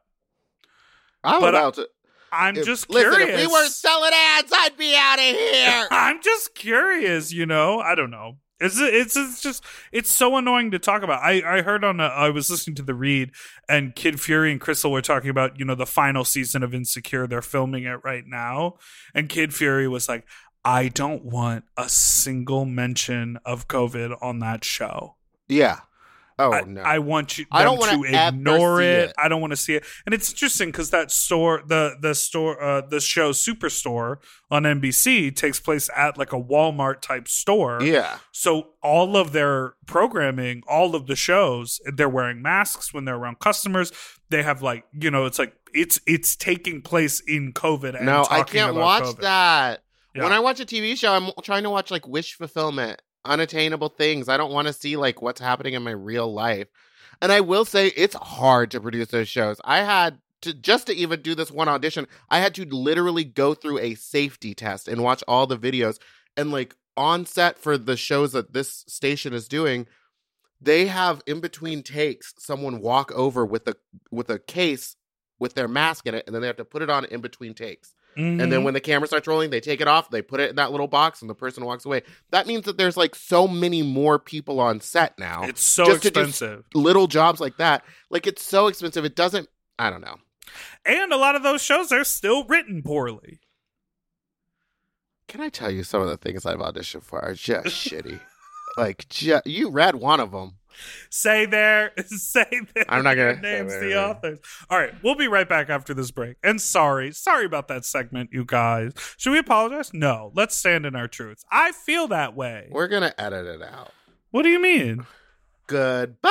[1.23, 1.89] I'm But, about to.
[2.31, 3.11] I'm if- just listen.
[3.11, 3.39] curious.
[3.41, 5.87] If we weren't selling ads, I'd be out of here.
[5.91, 7.79] I'm just curious, you know.
[7.79, 8.37] I don't know.
[8.63, 11.21] It's it's it's just it's so annoying to talk about.
[11.21, 13.31] I I heard on a, I was listening to the read
[13.67, 17.27] and Kid Fury and Crissle were talking about you know the final season of Insecure.
[17.27, 18.77] They're filming it right now,
[19.13, 20.25] and Kid Fury was like,
[20.63, 25.15] I don't want a single mention of COVID on that show.
[25.47, 25.81] yeah.
[26.39, 26.81] Oh I, no.
[26.81, 27.45] I want you.
[27.51, 29.09] I don't wanna ignore it.
[29.09, 29.13] it.
[29.17, 29.85] I don't want to see it.
[30.05, 34.17] And it's interesting because that store, the the store, uh, the show Superstore
[34.49, 37.81] on NBC takes place at like a Walmart type store.
[37.81, 38.17] yeah.
[38.31, 43.39] So all of their programming, all of the shows, they're wearing masks when they're around
[43.39, 43.91] customers.
[44.29, 47.95] They have like you know, it's like it's it's taking place in COVID.
[47.95, 49.21] And No, I can't watch COVID.
[49.21, 49.81] that.
[50.15, 50.23] Yeah.
[50.23, 54.29] When I watch a TV show, I'm trying to watch like wish fulfillment, unattainable things.
[54.29, 56.67] I don't want to see like what's happening in my real life.
[57.21, 59.61] And I will say it's hard to produce those shows.
[59.63, 63.53] I had to just to even do this one audition, I had to literally go
[63.53, 65.99] through a safety test and watch all the videos.
[66.35, 69.87] And like on set for the shows that this station is doing,
[70.61, 73.75] they have in between takes someone walk over with a
[74.11, 74.95] with a case
[75.39, 77.53] with their mask in it, and then they have to put it on in between
[77.53, 77.93] takes.
[78.15, 78.49] And Mhm.
[78.49, 80.71] then when the camera starts rolling, they take it off, they put it in that
[80.71, 82.03] little box, and the person walks away.
[82.31, 85.43] That means that there's like so many more people on set now.
[85.43, 86.65] it's so just expensive.
[86.73, 87.83] little jobs like that.
[88.09, 89.05] Like it's so expensive.
[89.05, 89.49] It doesn't.
[89.79, 90.17] I don't know.
[90.85, 93.39] and a lot of those shows are still written poorly.
[95.27, 98.19] Can I tell you some of the things I've auditioned for are just shitty?
[98.77, 100.57] Like ju- you read one of them.
[101.09, 102.85] Say there, say there.
[102.89, 103.97] I'm not gonna names the name.
[103.97, 104.39] authors.
[104.69, 106.37] All right, we'll be right back after this break.
[106.43, 108.93] And sorry, sorry about that segment, you guys.
[109.17, 109.93] Should we apologize?
[109.93, 110.31] No.
[110.35, 111.45] Let's stand in our truths.
[111.51, 112.67] I feel that way.
[112.71, 113.91] We're gonna edit it out.
[114.31, 115.05] What do you mean?
[115.67, 116.29] Goodbye.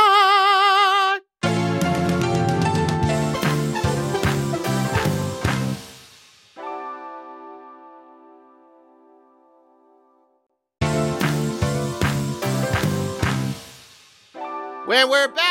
[14.93, 15.47] When we're back,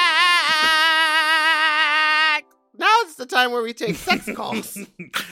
[2.78, 4.78] now's the time where we take sex calls.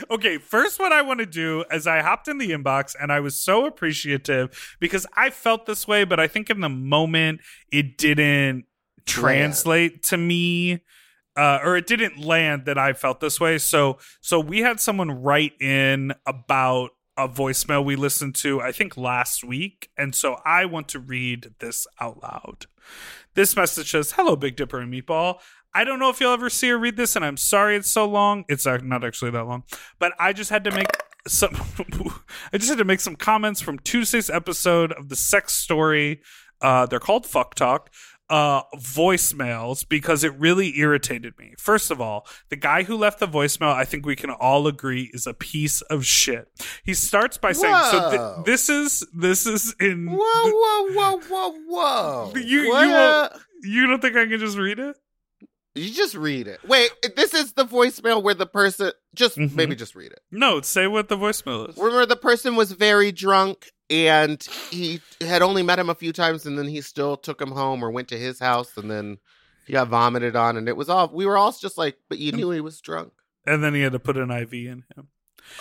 [0.09, 3.19] okay, first, what I want to do is I hopped in the inbox and I
[3.19, 7.41] was so appreciative because I felt this way, but I think in the moment
[7.71, 8.65] it didn't
[9.05, 10.81] translate to me.
[11.35, 13.59] Uh, or it didn't land that I felt this way.
[13.59, 18.97] So, so we had someone write in about a voicemail we listened to, I think
[18.97, 22.65] last week, and so I want to read this out loud.
[23.35, 25.39] This message says, "Hello, Big Dipper and Meatball.
[25.73, 28.05] I don't know if you'll ever see or read this, and I'm sorry it's so
[28.05, 28.43] long.
[28.49, 29.63] It's uh, not actually that long,
[29.99, 30.87] but I just had to make
[31.27, 31.51] some.
[32.53, 36.21] I just had to make some comments from Tuesday's episode of the sex story.
[36.61, 37.91] Uh, they're called Fuck Talk.
[38.29, 41.55] Uh, voicemails because it really irritated me.
[41.57, 45.09] First of all, the guy who left the voicemail, I think we can all agree,
[45.13, 46.47] is a piece of shit.
[46.83, 51.51] He starts by saying, "So th- this is this is in whoa, whoa, whoa, whoa,
[51.67, 52.31] whoa!
[52.35, 53.29] You- you What, uh,
[53.63, 54.95] You don't think I can just read it?
[55.75, 56.59] You just read it.
[56.67, 59.55] Wait, this is the voicemail where the person just Mhm.
[59.55, 60.19] maybe just read it.
[60.31, 61.77] No, say what the voicemail is.
[61.77, 66.45] Remember the person was very drunk and he had only met him a few times
[66.45, 69.17] and then he still took him home or went to his house and then
[69.65, 72.31] he got vomited on and it was all we were all just like, but you
[72.31, 73.11] knew he was drunk.
[73.45, 75.07] And then he had to put an IV in him.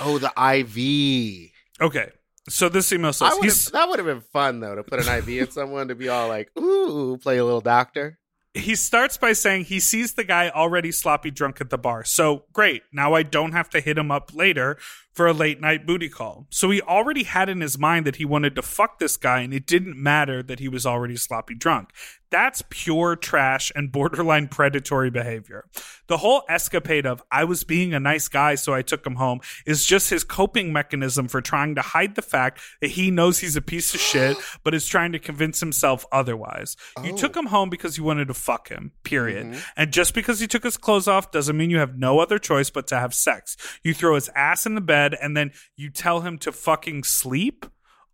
[0.01, 1.51] Oh, the IV.
[1.81, 2.11] Okay.
[2.49, 5.29] So this email says would've- that would have been fun though to put an IV
[5.29, 8.19] in someone to be all like, ooh, play a little doctor.
[8.55, 12.05] he starts by saying he sees the guy already sloppy drunk at the bar.
[12.05, 12.83] So great.
[12.93, 14.79] Now I don't have to hit him up later
[15.19, 16.47] for a late night booty call.
[16.49, 19.53] So he already had in his mind that he wanted to fuck this guy and
[19.53, 21.91] it didn't matter that he was already sloppy drunk.
[22.31, 25.65] That's pure trash and borderline predatory behavior.
[26.09, 29.41] The whole escapade of I was being a nice guy so I took him home
[29.67, 33.57] is just his coping mechanism for trying to hide the fact that he knows he's
[33.57, 36.77] a piece of shit but is trying to convince himself otherwise.
[37.03, 37.17] You Oh.
[37.17, 39.47] took him home because you wanted to fuck him, period.
[39.49, 39.63] Mhm.
[39.77, 42.71] And just because he took his clothes off doesn't mean you have no other choice
[42.71, 43.57] but to have sex.
[43.83, 47.67] You throw his ass in the bed and then you tell him to fucking sleep.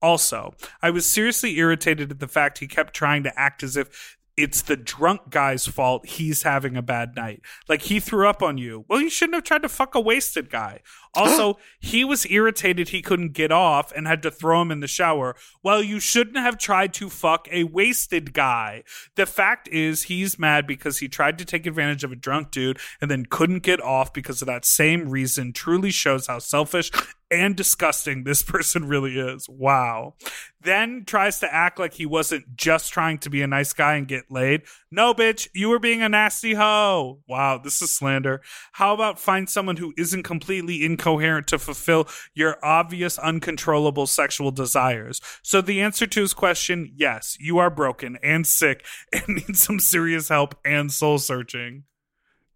[0.02, 4.13] Also, I was seriously irritated at the fact he kept trying to act as if
[4.36, 7.40] it's the drunk guy's fault he's having a bad night.
[7.68, 8.84] Like he threw up on you.
[8.88, 10.80] Well, you shouldn't have tried to fuck a wasted guy.
[11.16, 14.88] Also, he was irritated he couldn't get off and had to throw him in the
[14.88, 15.36] shower.
[15.62, 18.82] Well, you shouldn't have tried to fuck a wasted guy.
[19.14, 22.80] The fact is, he's mad because he tried to take advantage of a drunk dude
[23.00, 25.52] and then couldn't get off because of that same reason.
[25.52, 26.90] Truly shows how selfish
[27.34, 29.48] and disgusting this person really is.
[29.48, 30.14] Wow.
[30.60, 34.08] Then tries to act like he wasn't just trying to be a nice guy and
[34.08, 34.62] get laid.
[34.90, 37.20] No, bitch, you were being a nasty hoe.
[37.28, 38.40] Wow, this is slander.
[38.72, 45.20] How about find someone who isn't completely incoherent to fulfill your obvious, uncontrollable sexual desires?
[45.42, 49.78] So the answer to his question yes, you are broken and sick and need some
[49.78, 51.84] serious help and soul searching.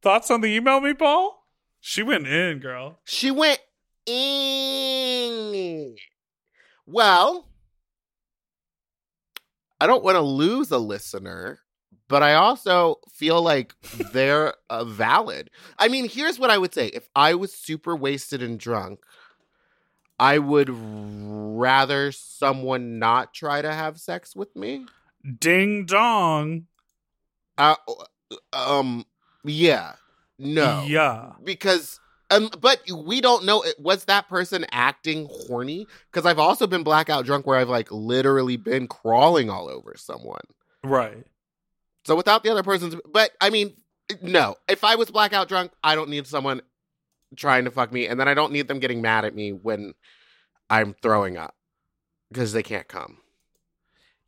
[0.01, 1.38] Thoughts on the email, me, Paul?
[1.81, 3.01] She went in, girl.
[3.05, 3.61] She went
[4.09, 5.97] in.
[6.87, 7.47] Well,
[9.81, 11.61] I don't want to lose a listener,
[12.09, 13.75] but I also feel like
[14.12, 15.51] they're uh, valid.
[15.79, 16.88] I mean, here's what I would say.
[16.88, 19.01] If I was super wasted and drunk,
[20.18, 24.87] I would rather someone not try to have sex with me.
[25.38, 26.66] Ding dong.
[27.57, 27.77] Uh,
[28.53, 29.05] um,
[29.44, 29.92] yeah.
[30.38, 30.85] No.
[30.87, 31.33] Yeah.
[31.44, 36.83] because um but we don't know was that person acting horny because i've also been
[36.83, 40.41] blackout drunk where i've like literally been crawling all over someone
[40.85, 41.25] Right.
[42.05, 43.75] so without the other person's but i mean
[44.23, 46.61] no if i was blackout drunk i don't need someone
[47.37, 49.95] trying to fuck me and then i don't need them getting mad at me when
[50.71, 51.55] i'm throwing up
[52.31, 53.19] because they can't come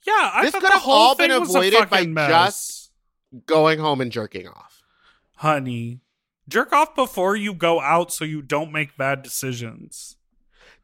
[0.07, 2.29] Yeah, I This could have all been avoided by mess.
[2.31, 2.91] just-
[3.47, 4.83] going home and jerking off
[5.37, 6.01] honey.
[6.51, 10.17] Jerk off before you go out so you don't make bad decisions.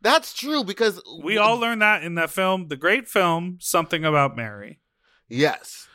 [0.00, 4.36] that's true because We all learned that in that film, the great film, Something About
[4.36, 4.80] Mary.
[5.28, 5.88] yes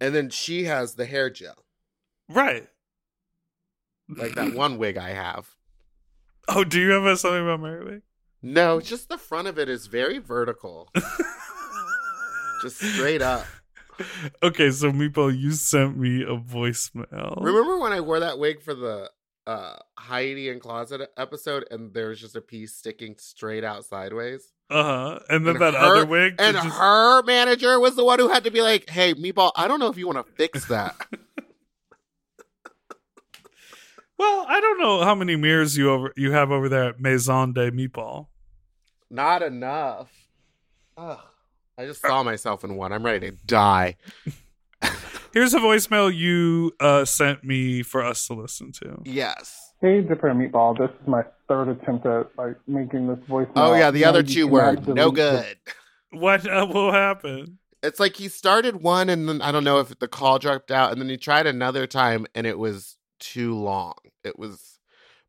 [0.00, 1.64] and then she has the hair gel
[2.28, 2.68] Right.
[4.08, 5.48] like that one wig i have
[6.50, 8.02] Oh, do you have a Something About Mary wig?
[8.40, 10.88] No, just the front of it is very vertical.
[12.62, 13.44] Just straight up.
[14.42, 17.42] Okay, so Meepo, you sent me a voicemail.
[17.42, 19.10] Remember when I wore that wig for the
[19.46, 24.52] uh Heidi N Closet episode and there was just a piece sticking straight out sideways?
[24.70, 25.18] Uh huh.
[25.30, 26.34] And then And that her- other wig.
[26.38, 29.66] And just- her manager was the one who had to be like, "Hey, Meatball, I
[29.68, 30.94] don't know if you want to fix that."
[34.18, 37.52] Well, I don't know how many mirrors you over you have over there at Maison
[37.52, 38.26] de Meatball.
[39.10, 40.10] Not enough.
[40.96, 41.20] Ugh.
[41.78, 42.92] I just saw myself in one.
[42.92, 43.96] I'm ready to die.
[45.32, 49.00] Here's a voicemail you uh, sent me for us to listen to.
[49.04, 49.72] Yes.
[49.80, 50.76] Hey, Dipper and Meatball.
[50.76, 53.52] This is my third attempt at like making this voicemail.
[53.54, 55.56] Oh yeah, the other two were no the- good.
[56.10, 57.58] What uh, will happen?
[57.82, 60.90] It's like he started one and then I don't know if the call dropped out
[60.90, 63.94] and then he tried another time and it was too long.
[64.24, 64.80] It was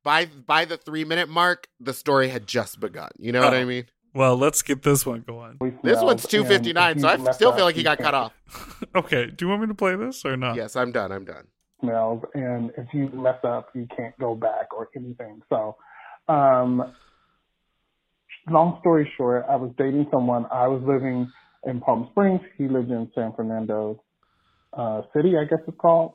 [0.03, 3.09] by by the 3 minute mark the story had just begun.
[3.19, 3.65] You know what I Oh.
[3.67, 3.85] mean?
[4.13, 5.59] Well, let's get this one going.
[5.83, 8.33] This one's 259 so I still feel like he got cut off.
[8.95, 10.55] okay, do you want me to play this or not?
[10.55, 11.11] Yes, I'm done.
[11.11, 11.47] I'm done.
[11.83, 15.41] voicemails, and if you mess up, you can't go back or anything.
[15.49, 15.77] So,
[16.27, 16.93] um,
[18.49, 20.45] long story short, I was dating someone.
[20.51, 21.31] I was living
[21.65, 22.41] in Palm Springs.
[22.57, 24.03] He lived in San Fernando
[24.73, 26.13] uh, City, I guess it's called.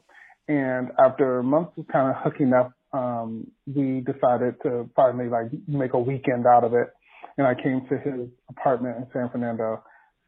[0.49, 5.95] And after months of kind of hooking up, um, we decided to finally like make
[5.95, 6.89] a weekend out of it.
[7.37, 9.82] And I came to his apartment in San Fernando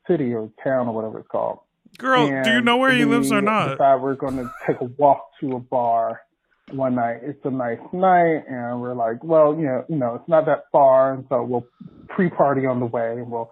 [0.08, 1.60] City or town or whatever it's called.
[1.98, 3.70] Girl, do you know where he lives or not?
[3.70, 6.20] Decide we're going to take a walk to a bar
[6.72, 7.20] one night.
[7.22, 10.64] It's a nice night, and we're like, well, you know, you know, it's not that
[10.72, 11.64] far, and so we'll
[12.08, 13.50] pre-party on the way, and we'll,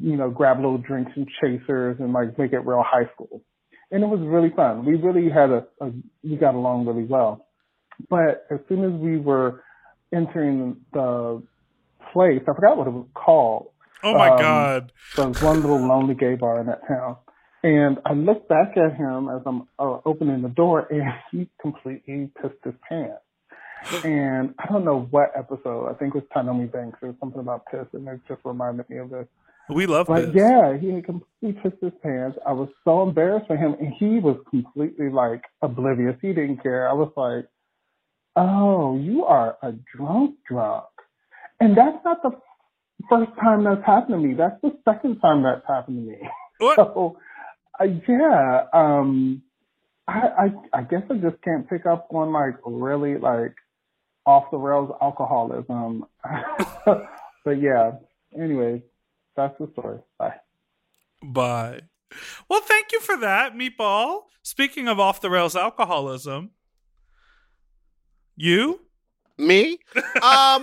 [0.00, 3.42] you know, grab little drinks and chasers, and like make it real high school.
[3.90, 4.84] And it was really fun.
[4.84, 5.92] We really had a, a
[6.22, 7.46] we got along really well.
[8.10, 9.62] But as soon as we were
[10.12, 11.42] entering the
[12.12, 13.70] place, I forgot what it was called.
[14.02, 14.92] Oh my um, god.
[15.14, 17.16] So there's one little lonely gay bar in that town.
[17.62, 21.02] And I looked back at him as I'm uh, opening the door, and
[21.32, 23.22] he completely pissed his pants.
[24.04, 25.88] And I don't know what episode.
[25.88, 28.98] I think it was Tanomi Banks or something about piss, and it just reminded me
[28.98, 29.26] of this.
[29.70, 30.34] We love But this.
[30.34, 32.38] yeah, he had completely pissed his pants.
[32.46, 36.16] I was so embarrassed for him, and he was completely like oblivious.
[36.22, 36.88] He didn't care.
[36.88, 37.46] I was like,
[38.34, 40.86] "Oh, you are a drunk, drunk,"
[41.60, 42.32] and that's not the
[43.08, 44.34] first time that's happened to me.
[44.34, 46.18] That's the second time that's happened to me.
[46.58, 46.76] What?
[46.94, 47.18] So,
[47.80, 49.40] uh, yeah, um,
[50.08, 53.54] I, I I guess I just can't pick up on like really like
[54.26, 56.04] off the rails alcoholism.
[56.84, 57.92] but yeah,
[58.36, 58.82] anyways,
[59.36, 60.00] that's the story.
[60.18, 60.34] Bye.
[61.22, 61.82] Bye.
[62.48, 64.22] Well, thank you for that, Meatball.
[64.42, 66.50] Speaking of off the rails alcoholism,
[68.36, 68.80] you?
[69.36, 69.78] Me?
[70.22, 70.62] Um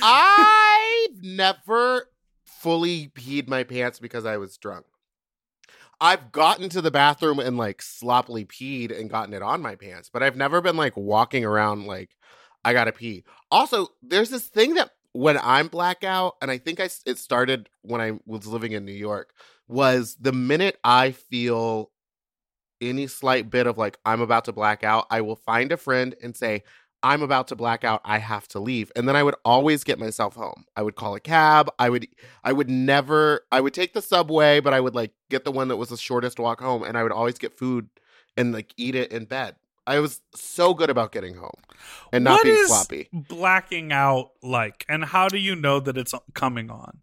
[0.00, 2.08] I've never
[2.44, 4.86] fully peed my pants because I was drunk.
[6.00, 10.10] I've gotten to the bathroom and like sloppily peed and gotten it on my pants,
[10.12, 12.16] but I've never been like walking around like
[12.64, 13.24] I gotta pee.
[13.50, 18.00] Also, there's this thing that when I'm blackout, and I think I it started when
[18.00, 19.32] I was living in New York,
[19.68, 21.90] was the minute I feel
[22.80, 26.14] any slight bit of like I'm about to black out, I will find a friend
[26.22, 26.64] and say,
[27.02, 28.00] I'm about to black out.
[28.04, 28.92] I have to leave.
[28.94, 30.64] And then I would always get myself home.
[30.76, 31.68] I would call a cab.
[31.78, 32.06] I would
[32.44, 35.68] I would never I would take the subway, but I would like get the one
[35.68, 37.88] that was the shortest walk home and I would always get food
[38.36, 39.56] and like eat it in bed.
[39.84, 41.50] I was so good about getting home
[42.12, 43.08] and not What being is sloppy.
[43.12, 44.84] blacking out like?
[44.88, 46.98] And how do you know that it's coming on?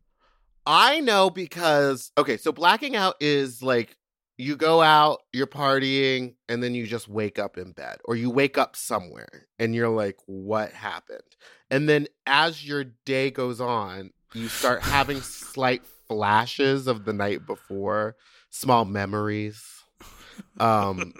[0.66, 3.97] I know because okay, so blacking out is like
[4.40, 8.30] you go out, you're partying, and then you just wake up in bed, or you
[8.30, 11.20] wake up somewhere and you're like, what happened?
[11.70, 17.46] And then as your day goes on, you start having slight flashes of the night
[17.46, 18.16] before,
[18.50, 19.78] small memories,
[20.60, 21.14] um,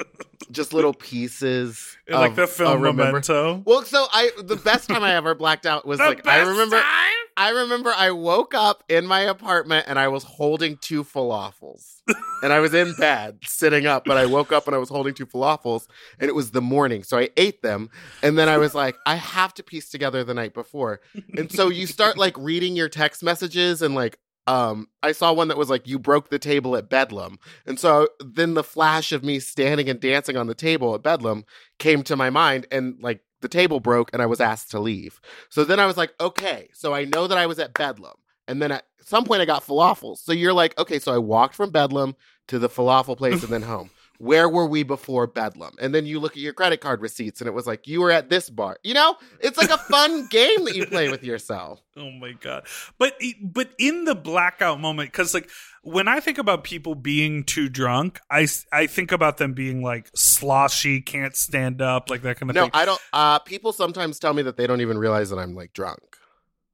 [0.52, 1.98] just little pieces.
[2.10, 3.62] like the film Memento?
[3.66, 6.50] Well, so I the best time I ever blacked out was The like I best
[6.50, 7.14] remember time?
[7.38, 12.02] I remember I woke up in my apartment and I was holding two falafels.
[12.44, 15.14] and I was in bed sitting up, but I woke up and I was holding
[15.14, 15.88] two falafels
[16.20, 17.04] and it was the morning.
[17.04, 17.92] So I ate them
[18.22, 21.00] and then I was like, I have to piece together the night before.
[21.38, 25.48] And so you start like reading your text messages and like um I saw one
[25.50, 27.38] that was like you broke the table at Bedlam.
[27.68, 31.46] And so then the flash of me standing and dancing on the table at Bedlam
[31.78, 35.22] came to my mind and like the table broke and I was asked to leave.
[35.50, 38.16] So then I was like, okay, so I know that I was at Bedlam.
[38.48, 40.18] And then at some point I got falafels.
[40.18, 42.16] So you're like, okay, so I walked from Bedlam
[42.48, 43.92] to the falafel place and then home.
[44.20, 45.76] Where were we before Bedlam?
[45.82, 48.12] And then you look at your credit card receipts and it was like, you were
[48.12, 48.78] at this bar.
[48.84, 51.82] You know, it's like a fun game that you play with yourself.
[51.98, 52.68] Oh my god!
[52.98, 55.50] But but in the blackout moment, because like
[55.84, 60.10] when I think about people being too drunk, I I think about them being like
[60.16, 62.72] sloshy, can't stand up, like that kind of No, thing.
[62.74, 63.02] No, I don't.
[63.14, 66.18] Uh, people sometimes tell me that they don't even realize that I'm like drunk.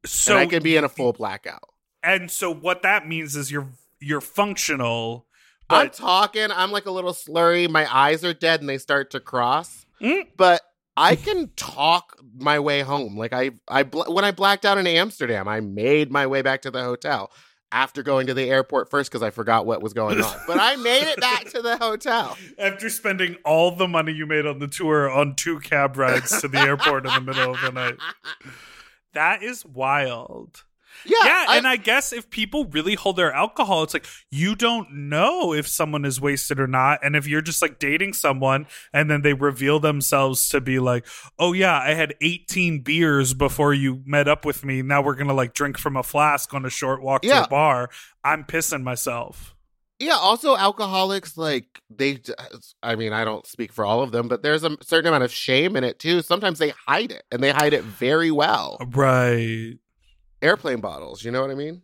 [0.05, 1.69] so and I can be in a full blackout.
[2.03, 3.69] and so what that means is you're
[3.99, 5.24] you're functional,
[5.69, 6.51] I'm talking.
[6.51, 7.69] I'm like a little slurry.
[7.69, 9.85] My eyes are dead and they start to cross.
[10.01, 10.27] Mm.
[10.37, 10.61] But
[10.97, 13.17] I can talk my way home.
[13.17, 16.71] Like I, I when I blacked out in Amsterdam, I made my way back to
[16.71, 17.31] the hotel
[17.71, 20.37] after going to the airport first because I forgot what was going on.
[20.47, 22.37] but I made it back to the hotel.
[22.57, 26.47] after spending all the money you made on the tour on two cab rides to
[26.47, 27.97] the airport in the middle of the night,
[29.13, 30.63] that is wild.
[31.05, 34.55] Yeah, yeah, I- and I guess if people really hold their alcohol, it's like you
[34.55, 36.99] don't know if someone is wasted or not.
[37.03, 41.05] And if you're just like dating someone and then they reveal themselves to be like,
[41.37, 44.81] oh, yeah, I had 18 beers before you met up with me.
[44.81, 47.43] Now we're going to like drink from a flask on a short walk to Yeah.
[47.43, 47.89] a bar.
[48.23, 49.51] I'm pissing myself.
[49.97, 52.19] Yeah, also alcoholics like they
[52.83, 55.31] I mean, I don't speak for all of them, but there's a certain amount of
[55.31, 56.21] shame in it too.
[56.21, 58.77] Sometimes they hide it and they hide it very well.
[58.93, 59.75] Right.
[60.45, 61.81] Airplane bottles, you know what I mean?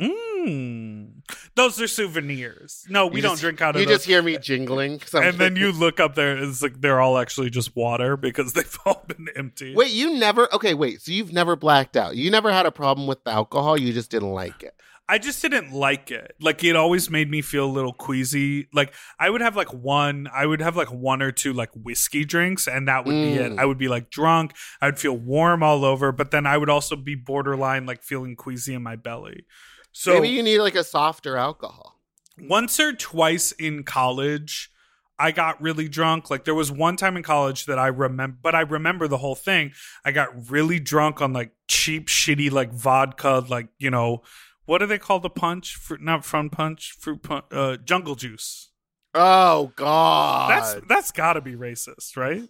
[0.00, 1.22] Mm.
[1.54, 2.84] Those are souvenirs.
[2.88, 3.96] No, we You don't just- drink out of You those.
[3.96, 5.28] just hear me jingling something.
[5.30, 8.52] and then you look up there, and it's like they're all actually just water because
[8.54, 9.74] they've all been empty.
[9.74, 11.00] Wait, you never Okay, wait.
[11.02, 12.16] So you've never blacked out.
[12.16, 14.74] You never had a problem with the alcohol, you just didn't like it.
[15.08, 16.34] I just didn't like it.
[16.40, 18.68] Like it always made me feel a little queasy.
[18.72, 22.24] Like I would have like one, I would have like one or two like whiskey
[22.24, 23.52] drinks, and that would be it.
[23.52, 23.58] Mm.
[23.58, 24.54] I would be like drunk.
[24.80, 28.34] I would feel warm all over, but then I would also be borderline like feeling
[28.34, 29.44] queasy in my belly.
[29.92, 32.00] So Maybe you need like a softer alcohol.
[32.38, 34.70] once or twice in college
[35.18, 38.54] i got really drunk like there was one time in college that i remember but
[38.54, 39.72] i remember the whole thing
[40.04, 44.20] i got really drunk on like cheap shitty like vodka like you know
[44.66, 48.70] what do they call the punch fruit not front punch fruit punch uh jungle juice
[49.14, 50.50] Oh god.
[50.50, 52.42] that's that's gotta be racist right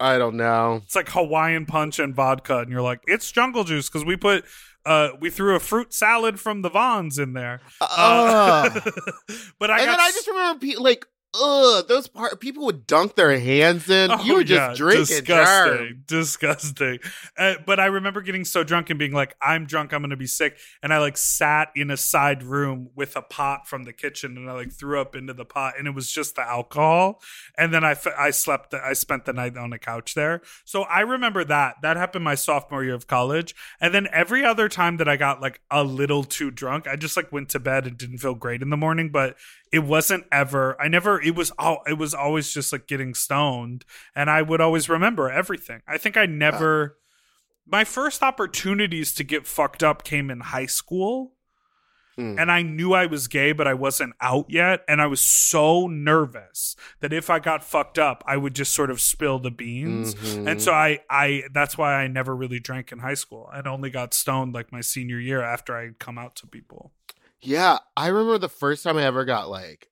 [0.00, 0.80] I don't know.
[0.84, 4.44] it's like hawaiian punch and vodka and you're like it's jungle juice because we put
[4.86, 8.82] uh we threw a fruit salad from the vons in there uh, Ugh.
[9.58, 13.14] but i and got then I just remember like ugh, those part people would dunk
[13.16, 14.10] their hands in.
[14.10, 16.04] Oh, you were just yeah, drinking disgusting, germ.
[16.06, 16.98] disgusting.
[17.36, 20.26] Uh, but I remember getting so drunk and being like, "I'm drunk, I'm gonna be
[20.26, 24.36] sick," and I like sat in a side room with a pot from the kitchen,
[24.36, 27.20] and I like threw up into the pot, and it was just the alcohol.
[27.58, 30.42] And then I f- I slept, I spent the night on a couch there.
[30.64, 34.68] So I remember that that happened my sophomore year of college, and then every other
[34.68, 37.86] time that I got like a little too drunk, I just like went to bed
[37.86, 39.36] and didn't feel great in the morning, but
[39.74, 43.84] it wasn't ever i never it was all it was always just like getting stoned
[44.14, 46.96] and i would always remember everything i think i never
[47.66, 51.32] my first opportunities to get fucked up came in high school
[52.16, 52.38] Hmm.
[52.38, 55.88] and i knew i was gay but i wasn't out yet and i was so
[55.88, 60.14] nervous that if i got fucked up i would just sort of spill the beans
[60.14, 60.48] Mhm.
[60.48, 63.90] and so i i that's why i never really drank in high school and only
[63.90, 66.92] got stoned like my senior year after i'd come out to people
[67.44, 69.88] Yeah, I remember the first time I ever got like.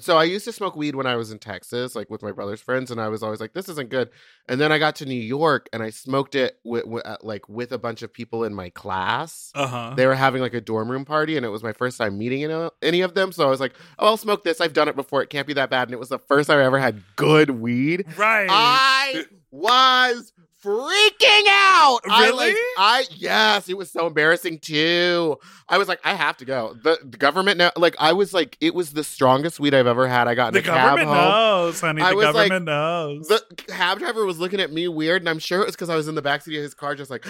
[0.00, 2.60] So I used to smoke weed when I was in Texas, like with my brother's
[2.60, 4.10] friends, and I was always like, "This isn't good."
[4.48, 7.48] And then I got to New York, and I smoked it with, with uh, like
[7.48, 9.52] with a bunch of people in my class.
[9.54, 12.18] uh-huh They were having like a dorm room party, and it was my first time
[12.18, 13.30] meeting any, any of them.
[13.30, 14.60] So I was like, "Oh, I'll smoke this.
[14.60, 15.22] I've done it before.
[15.22, 17.50] It can't be that bad." And it was the first time I ever had good
[17.50, 18.04] weed.
[18.16, 20.32] right I was
[20.64, 22.00] freaking out.
[22.10, 22.46] I Really?
[22.48, 25.38] like I yes, it was so embarrassing too.
[25.68, 26.74] I was like, I have to go.
[26.82, 30.08] The, the government now like I was like, it was the strongest weed I've ever
[30.08, 30.26] had.
[30.28, 31.16] I got in The a cab government home.
[31.28, 32.02] knows, honey.
[32.02, 33.28] I the was like- government knows.
[33.28, 35.96] The cab driver was looking at me weird, and I'm sure it was because I
[35.96, 37.26] was in the backseat of his car, just like.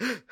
[0.00, 0.22] and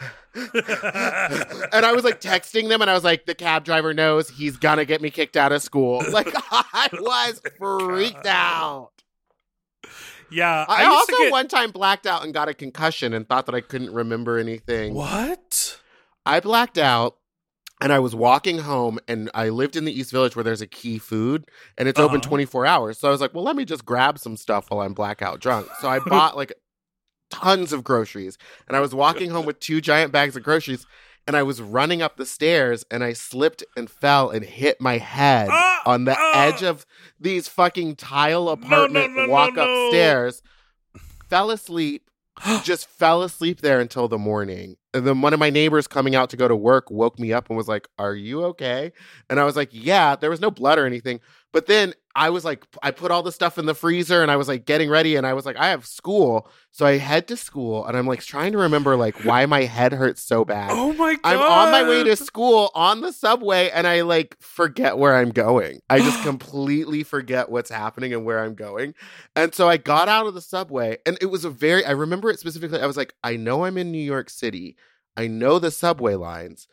[1.84, 4.84] I was like texting them, and I was like, "The cab driver knows he's gonna
[4.84, 8.90] get me kicked out of school." Like I was freaked out.
[10.30, 13.46] Yeah, I, used also get- one time blacked out and got a concussion and thought
[13.46, 14.94] that I couldn't remember anything.
[14.94, 15.78] what?
[16.24, 17.16] I blacked out
[17.80, 20.66] and I was walking home and I lived in the East Village where there's a
[20.66, 21.44] key food
[21.78, 22.28] and it's open Uh-huh.
[22.28, 22.98] 24 hours.
[22.98, 25.68] So I was like, well, let me just grab some stuff while I'm blackout drunk.
[25.80, 26.52] So I bought like
[27.30, 30.86] tons of groceries and I was walking home with two giant bags of groceries
[31.26, 34.98] and I was running up the stairs and I slipped and fell and hit my
[34.98, 35.82] head Ah!
[35.86, 36.46] on the Ah!
[36.46, 36.86] edge of
[37.20, 39.86] these fucking tile apartment no, no, walk no.
[39.86, 40.42] upstairs.
[41.28, 42.08] Fell asleep
[42.62, 44.76] just fell asleep there until the morning.
[44.92, 47.48] And then one of my neighbors coming out to go to work woke me up
[47.48, 48.92] and was like, Are you okay?
[49.30, 51.20] And I was like, Yeah, there was no blood or anything.
[51.52, 54.36] But then I was like, I put all the stuff in the freezer and I
[54.36, 56.48] was like getting ready and I was like, I have school.
[56.70, 59.92] So I head to school and I'm like trying to remember like why my head
[59.92, 60.70] hurts so bad.
[60.72, 61.20] Oh my god.
[61.24, 65.28] I'm on my way to school on the subway and I like forget where I'm
[65.28, 65.80] going.
[65.90, 68.94] I just completely forget what's happening and where I'm going.
[69.36, 72.30] And so I got out of the subway and it was a very, I remember
[72.30, 72.80] it specifically.
[72.80, 74.74] I was like, I know I'm in New York City.
[75.18, 76.66] I know the subway lines.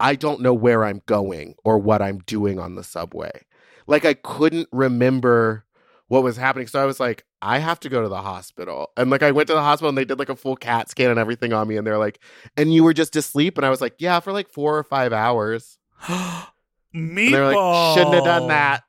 [0.00, 3.42] I don't know where I'm going or what I'm doing on the subway.
[3.86, 5.64] Like I couldn't remember
[6.08, 6.66] what was happening.
[6.66, 8.90] So I was like, I have to go to the hospital.
[8.96, 11.10] And like I went to the hospital and they did like a full CAT scan
[11.10, 11.76] and everything on me.
[11.76, 12.20] And they're like,
[12.56, 13.56] and you were just asleep?
[13.58, 15.78] And I was like, yeah, for like four or five hours.
[16.02, 16.46] Meatball.
[16.94, 18.82] And they're like, shouldn't have done that.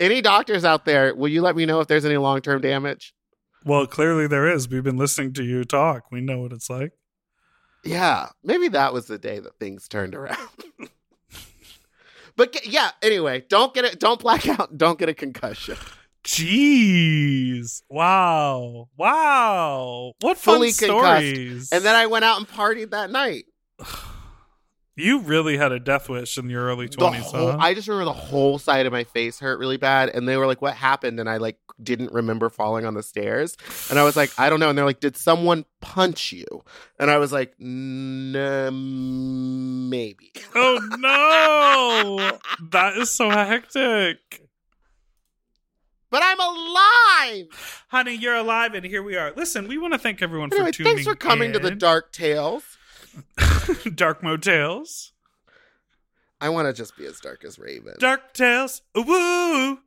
[0.00, 3.14] Any doctors out there, will you let me know if there's any long term damage?
[3.66, 4.66] Well, clearly there is.
[4.66, 6.10] We've been listening to you talk.
[6.10, 6.92] We know what it's like.
[7.84, 10.38] Yeah, maybe that was the day that things turned around.
[12.36, 14.00] but ge- yeah, anyway, don't get it.
[14.00, 14.76] Don't black out.
[14.76, 15.76] Don't get a concussion.
[16.24, 17.82] Jeez.
[17.90, 18.88] Wow.
[18.96, 20.12] Wow.
[20.20, 21.72] What Fully fun concussed.
[21.72, 23.44] And then I went out and partied that night.
[24.96, 27.56] you really had a death wish in your early 20s, huh?
[27.58, 30.46] I just remember the whole side of my face hurt really bad, and they were
[30.46, 33.56] like, "What happened?" And I like didn't remember falling on the stairs,
[33.90, 36.46] and I was like, "I don't know." And they're like, "Did someone punch you?"
[36.98, 38.32] And I was like, "N-
[39.88, 42.38] "Maybe." oh no.
[42.70, 44.42] that is so hectic.
[46.10, 47.84] But I'm alive.
[47.88, 49.32] Honey, you're alive and here we are.
[49.34, 50.84] Listen, we want to thank everyone for tuning in.
[50.84, 51.72] thanks for coming to the.
[51.72, 52.62] Dark Tales.
[53.94, 55.12] Dark Motels.
[56.40, 57.94] I want to just be as dark as Raven.
[57.98, 58.82] Dark Tales.
[58.94, 59.78] Woo!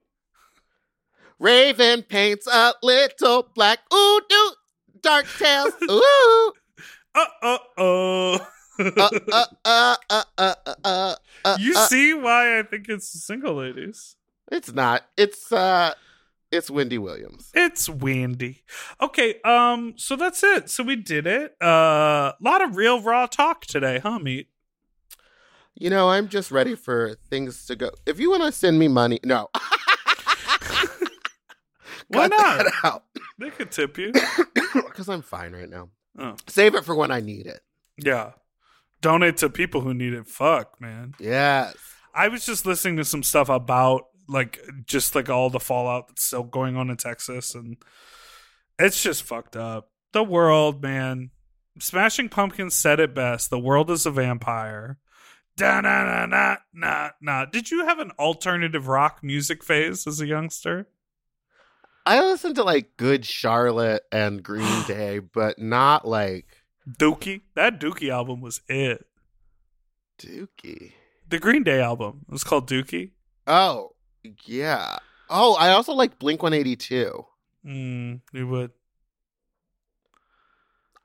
[1.40, 3.80] Raven paints a little black.
[3.94, 4.52] Ooh, do
[5.02, 5.74] Dark Tales.
[5.90, 6.54] Ooh.
[7.14, 8.48] Uh uh oh.
[8.80, 11.16] Uh, uh, uh, uh, uh, uh,
[11.46, 14.16] uh, you see why I think it's single ladies.
[14.52, 15.04] It's not.
[15.18, 15.94] It's uh,
[16.52, 17.52] it's Wendy Williams.
[17.54, 18.64] It's windy.
[19.02, 20.70] Okay, um, so that's it.
[20.70, 21.56] So we did it.
[21.62, 24.50] A uh, lot of real raw talk today, huh, meat?
[25.76, 27.92] You know, I'm just ready for things to go.
[28.06, 29.50] If you want to send me money, no.
[32.08, 33.04] Why not?
[33.38, 34.12] They could tip you.
[34.74, 35.90] Because I'm fine right now.
[36.18, 37.62] Oh, Save it for when I need it.
[37.98, 38.32] yeah.
[39.02, 40.28] Donate to people who need it.
[40.28, 41.14] Fuck, man.
[41.20, 41.76] Yes.
[42.16, 46.24] I was just listening to some stuff about like just like all the fallout that's
[46.24, 47.78] still going on in Texas and
[48.80, 49.90] it's just fucked up.
[50.14, 51.32] The world, man.
[51.80, 53.50] Smashing Pumpkins said it best.
[53.50, 54.98] The world is a vampire.
[55.56, 57.46] Da na na na na na.
[57.46, 60.88] Did you have an alternative rock music phase as a youngster?
[62.06, 66.46] I listened to like Good Charlotte and Green Day, but not like
[66.88, 67.42] Dookie.
[67.56, 69.06] That Dookie album was it.
[70.20, 70.94] Dookie.
[71.28, 72.22] The Green Day album.
[72.28, 73.12] It was called Dookie.
[73.46, 73.92] Oh,
[74.46, 74.98] yeah.
[75.30, 77.26] Oh, I also like Blink 182.
[77.66, 78.72] Mm, you would.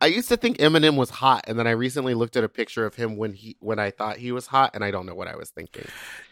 [0.00, 2.84] I used to think Eminem was hot, and then I recently looked at a picture
[2.84, 5.28] of him when he when I thought he was hot, and I don't know what
[5.28, 5.86] I was thinking.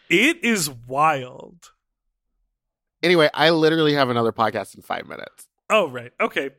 [0.08, 1.70] It is wild.
[3.02, 5.46] Anyway, I literally have another podcast in five minutes.
[5.70, 6.12] Oh, right.
[6.20, 6.50] Okay.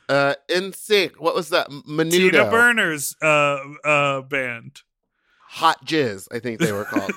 [0.08, 1.14] Uh NSYNC.
[1.18, 1.68] What was that?
[1.70, 2.10] Menudo.
[2.30, 4.82] Tina Burner's uh uh band.
[5.48, 7.10] Hot Jizz, I think they were called.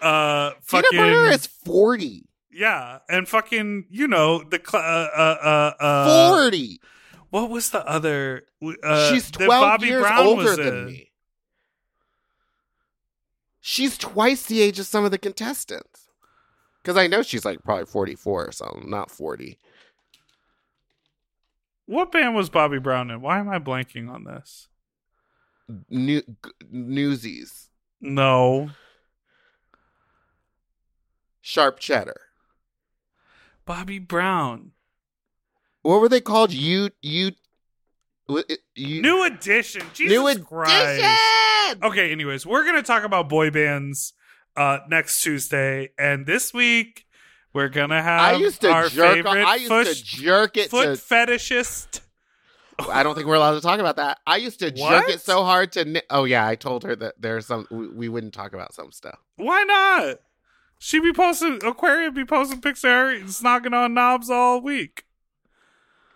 [0.00, 2.24] uh Tina fucking Burner is 40.
[2.50, 6.80] yeah, and fucking you know the cl- uh, uh uh uh 40.
[7.42, 8.44] What was the other
[8.82, 10.86] uh She's 12 Bobby years Brown older was than in?
[10.86, 11.12] me.
[13.60, 16.08] She's twice the age of some of the contestants.
[16.82, 19.58] Cuz I know she's like probably 44 or something, not 40.
[21.84, 23.20] What band was Bobby Brown in?
[23.20, 24.68] Why am I blanking on this?
[25.90, 27.68] New g- Newsies.
[28.00, 28.70] No.
[31.42, 32.20] Sharp Cheddar.
[33.66, 34.72] Bobby Brown.
[35.86, 36.52] What were they called?
[36.52, 37.30] You you
[38.74, 39.82] you New edition.
[39.94, 40.98] Jesus New Christ.
[40.98, 41.84] edition.
[41.84, 44.12] Okay, anyways, we're gonna talk about boy bands
[44.56, 45.90] uh next Tuesday.
[45.96, 47.06] And this week
[47.52, 49.14] We're gonna have I used to our jerk.
[49.14, 49.70] favorite I used
[50.00, 51.00] to jerk it foot to.
[51.00, 52.00] fetishist.
[52.90, 54.18] I don't think we're allowed to talk about that.
[54.26, 55.06] I used to What?
[55.06, 56.02] jerk it so hard to.
[56.10, 57.66] Oh yeah, I told her that there's some.
[57.70, 59.18] We, we wouldn't talk about some stuff.
[59.36, 60.18] Why not?
[60.78, 65.04] She be posting Aquarium be posting pics of her on knobs all week.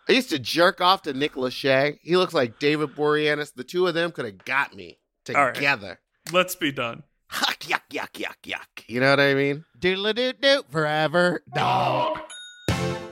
[0.09, 1.99] I used to jerk off to Nick Lachey.
[2.03, 3.55] He looks like David Boreanaz.
[3.55, 4.99] The two of them could have got me
[5.35, 5.55] All right.
[5.55, 6.01] together.
[6.33, 7.05] Let's be done.
[7.33, 8.85] Yuck, yuck, yuck, yuck, yuck.
[8.89, 9.65] You know what I mean?
[9.79, 12.19] Doodle doo doo forever dog.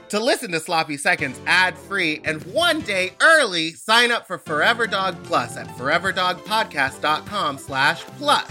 [0.09, 4.87] To listen to Sloppy Seconds ad free and one day early, sign up for Forever
[4.87, 8.51] Dog Plus at foreverdogpodcast.com slash plus.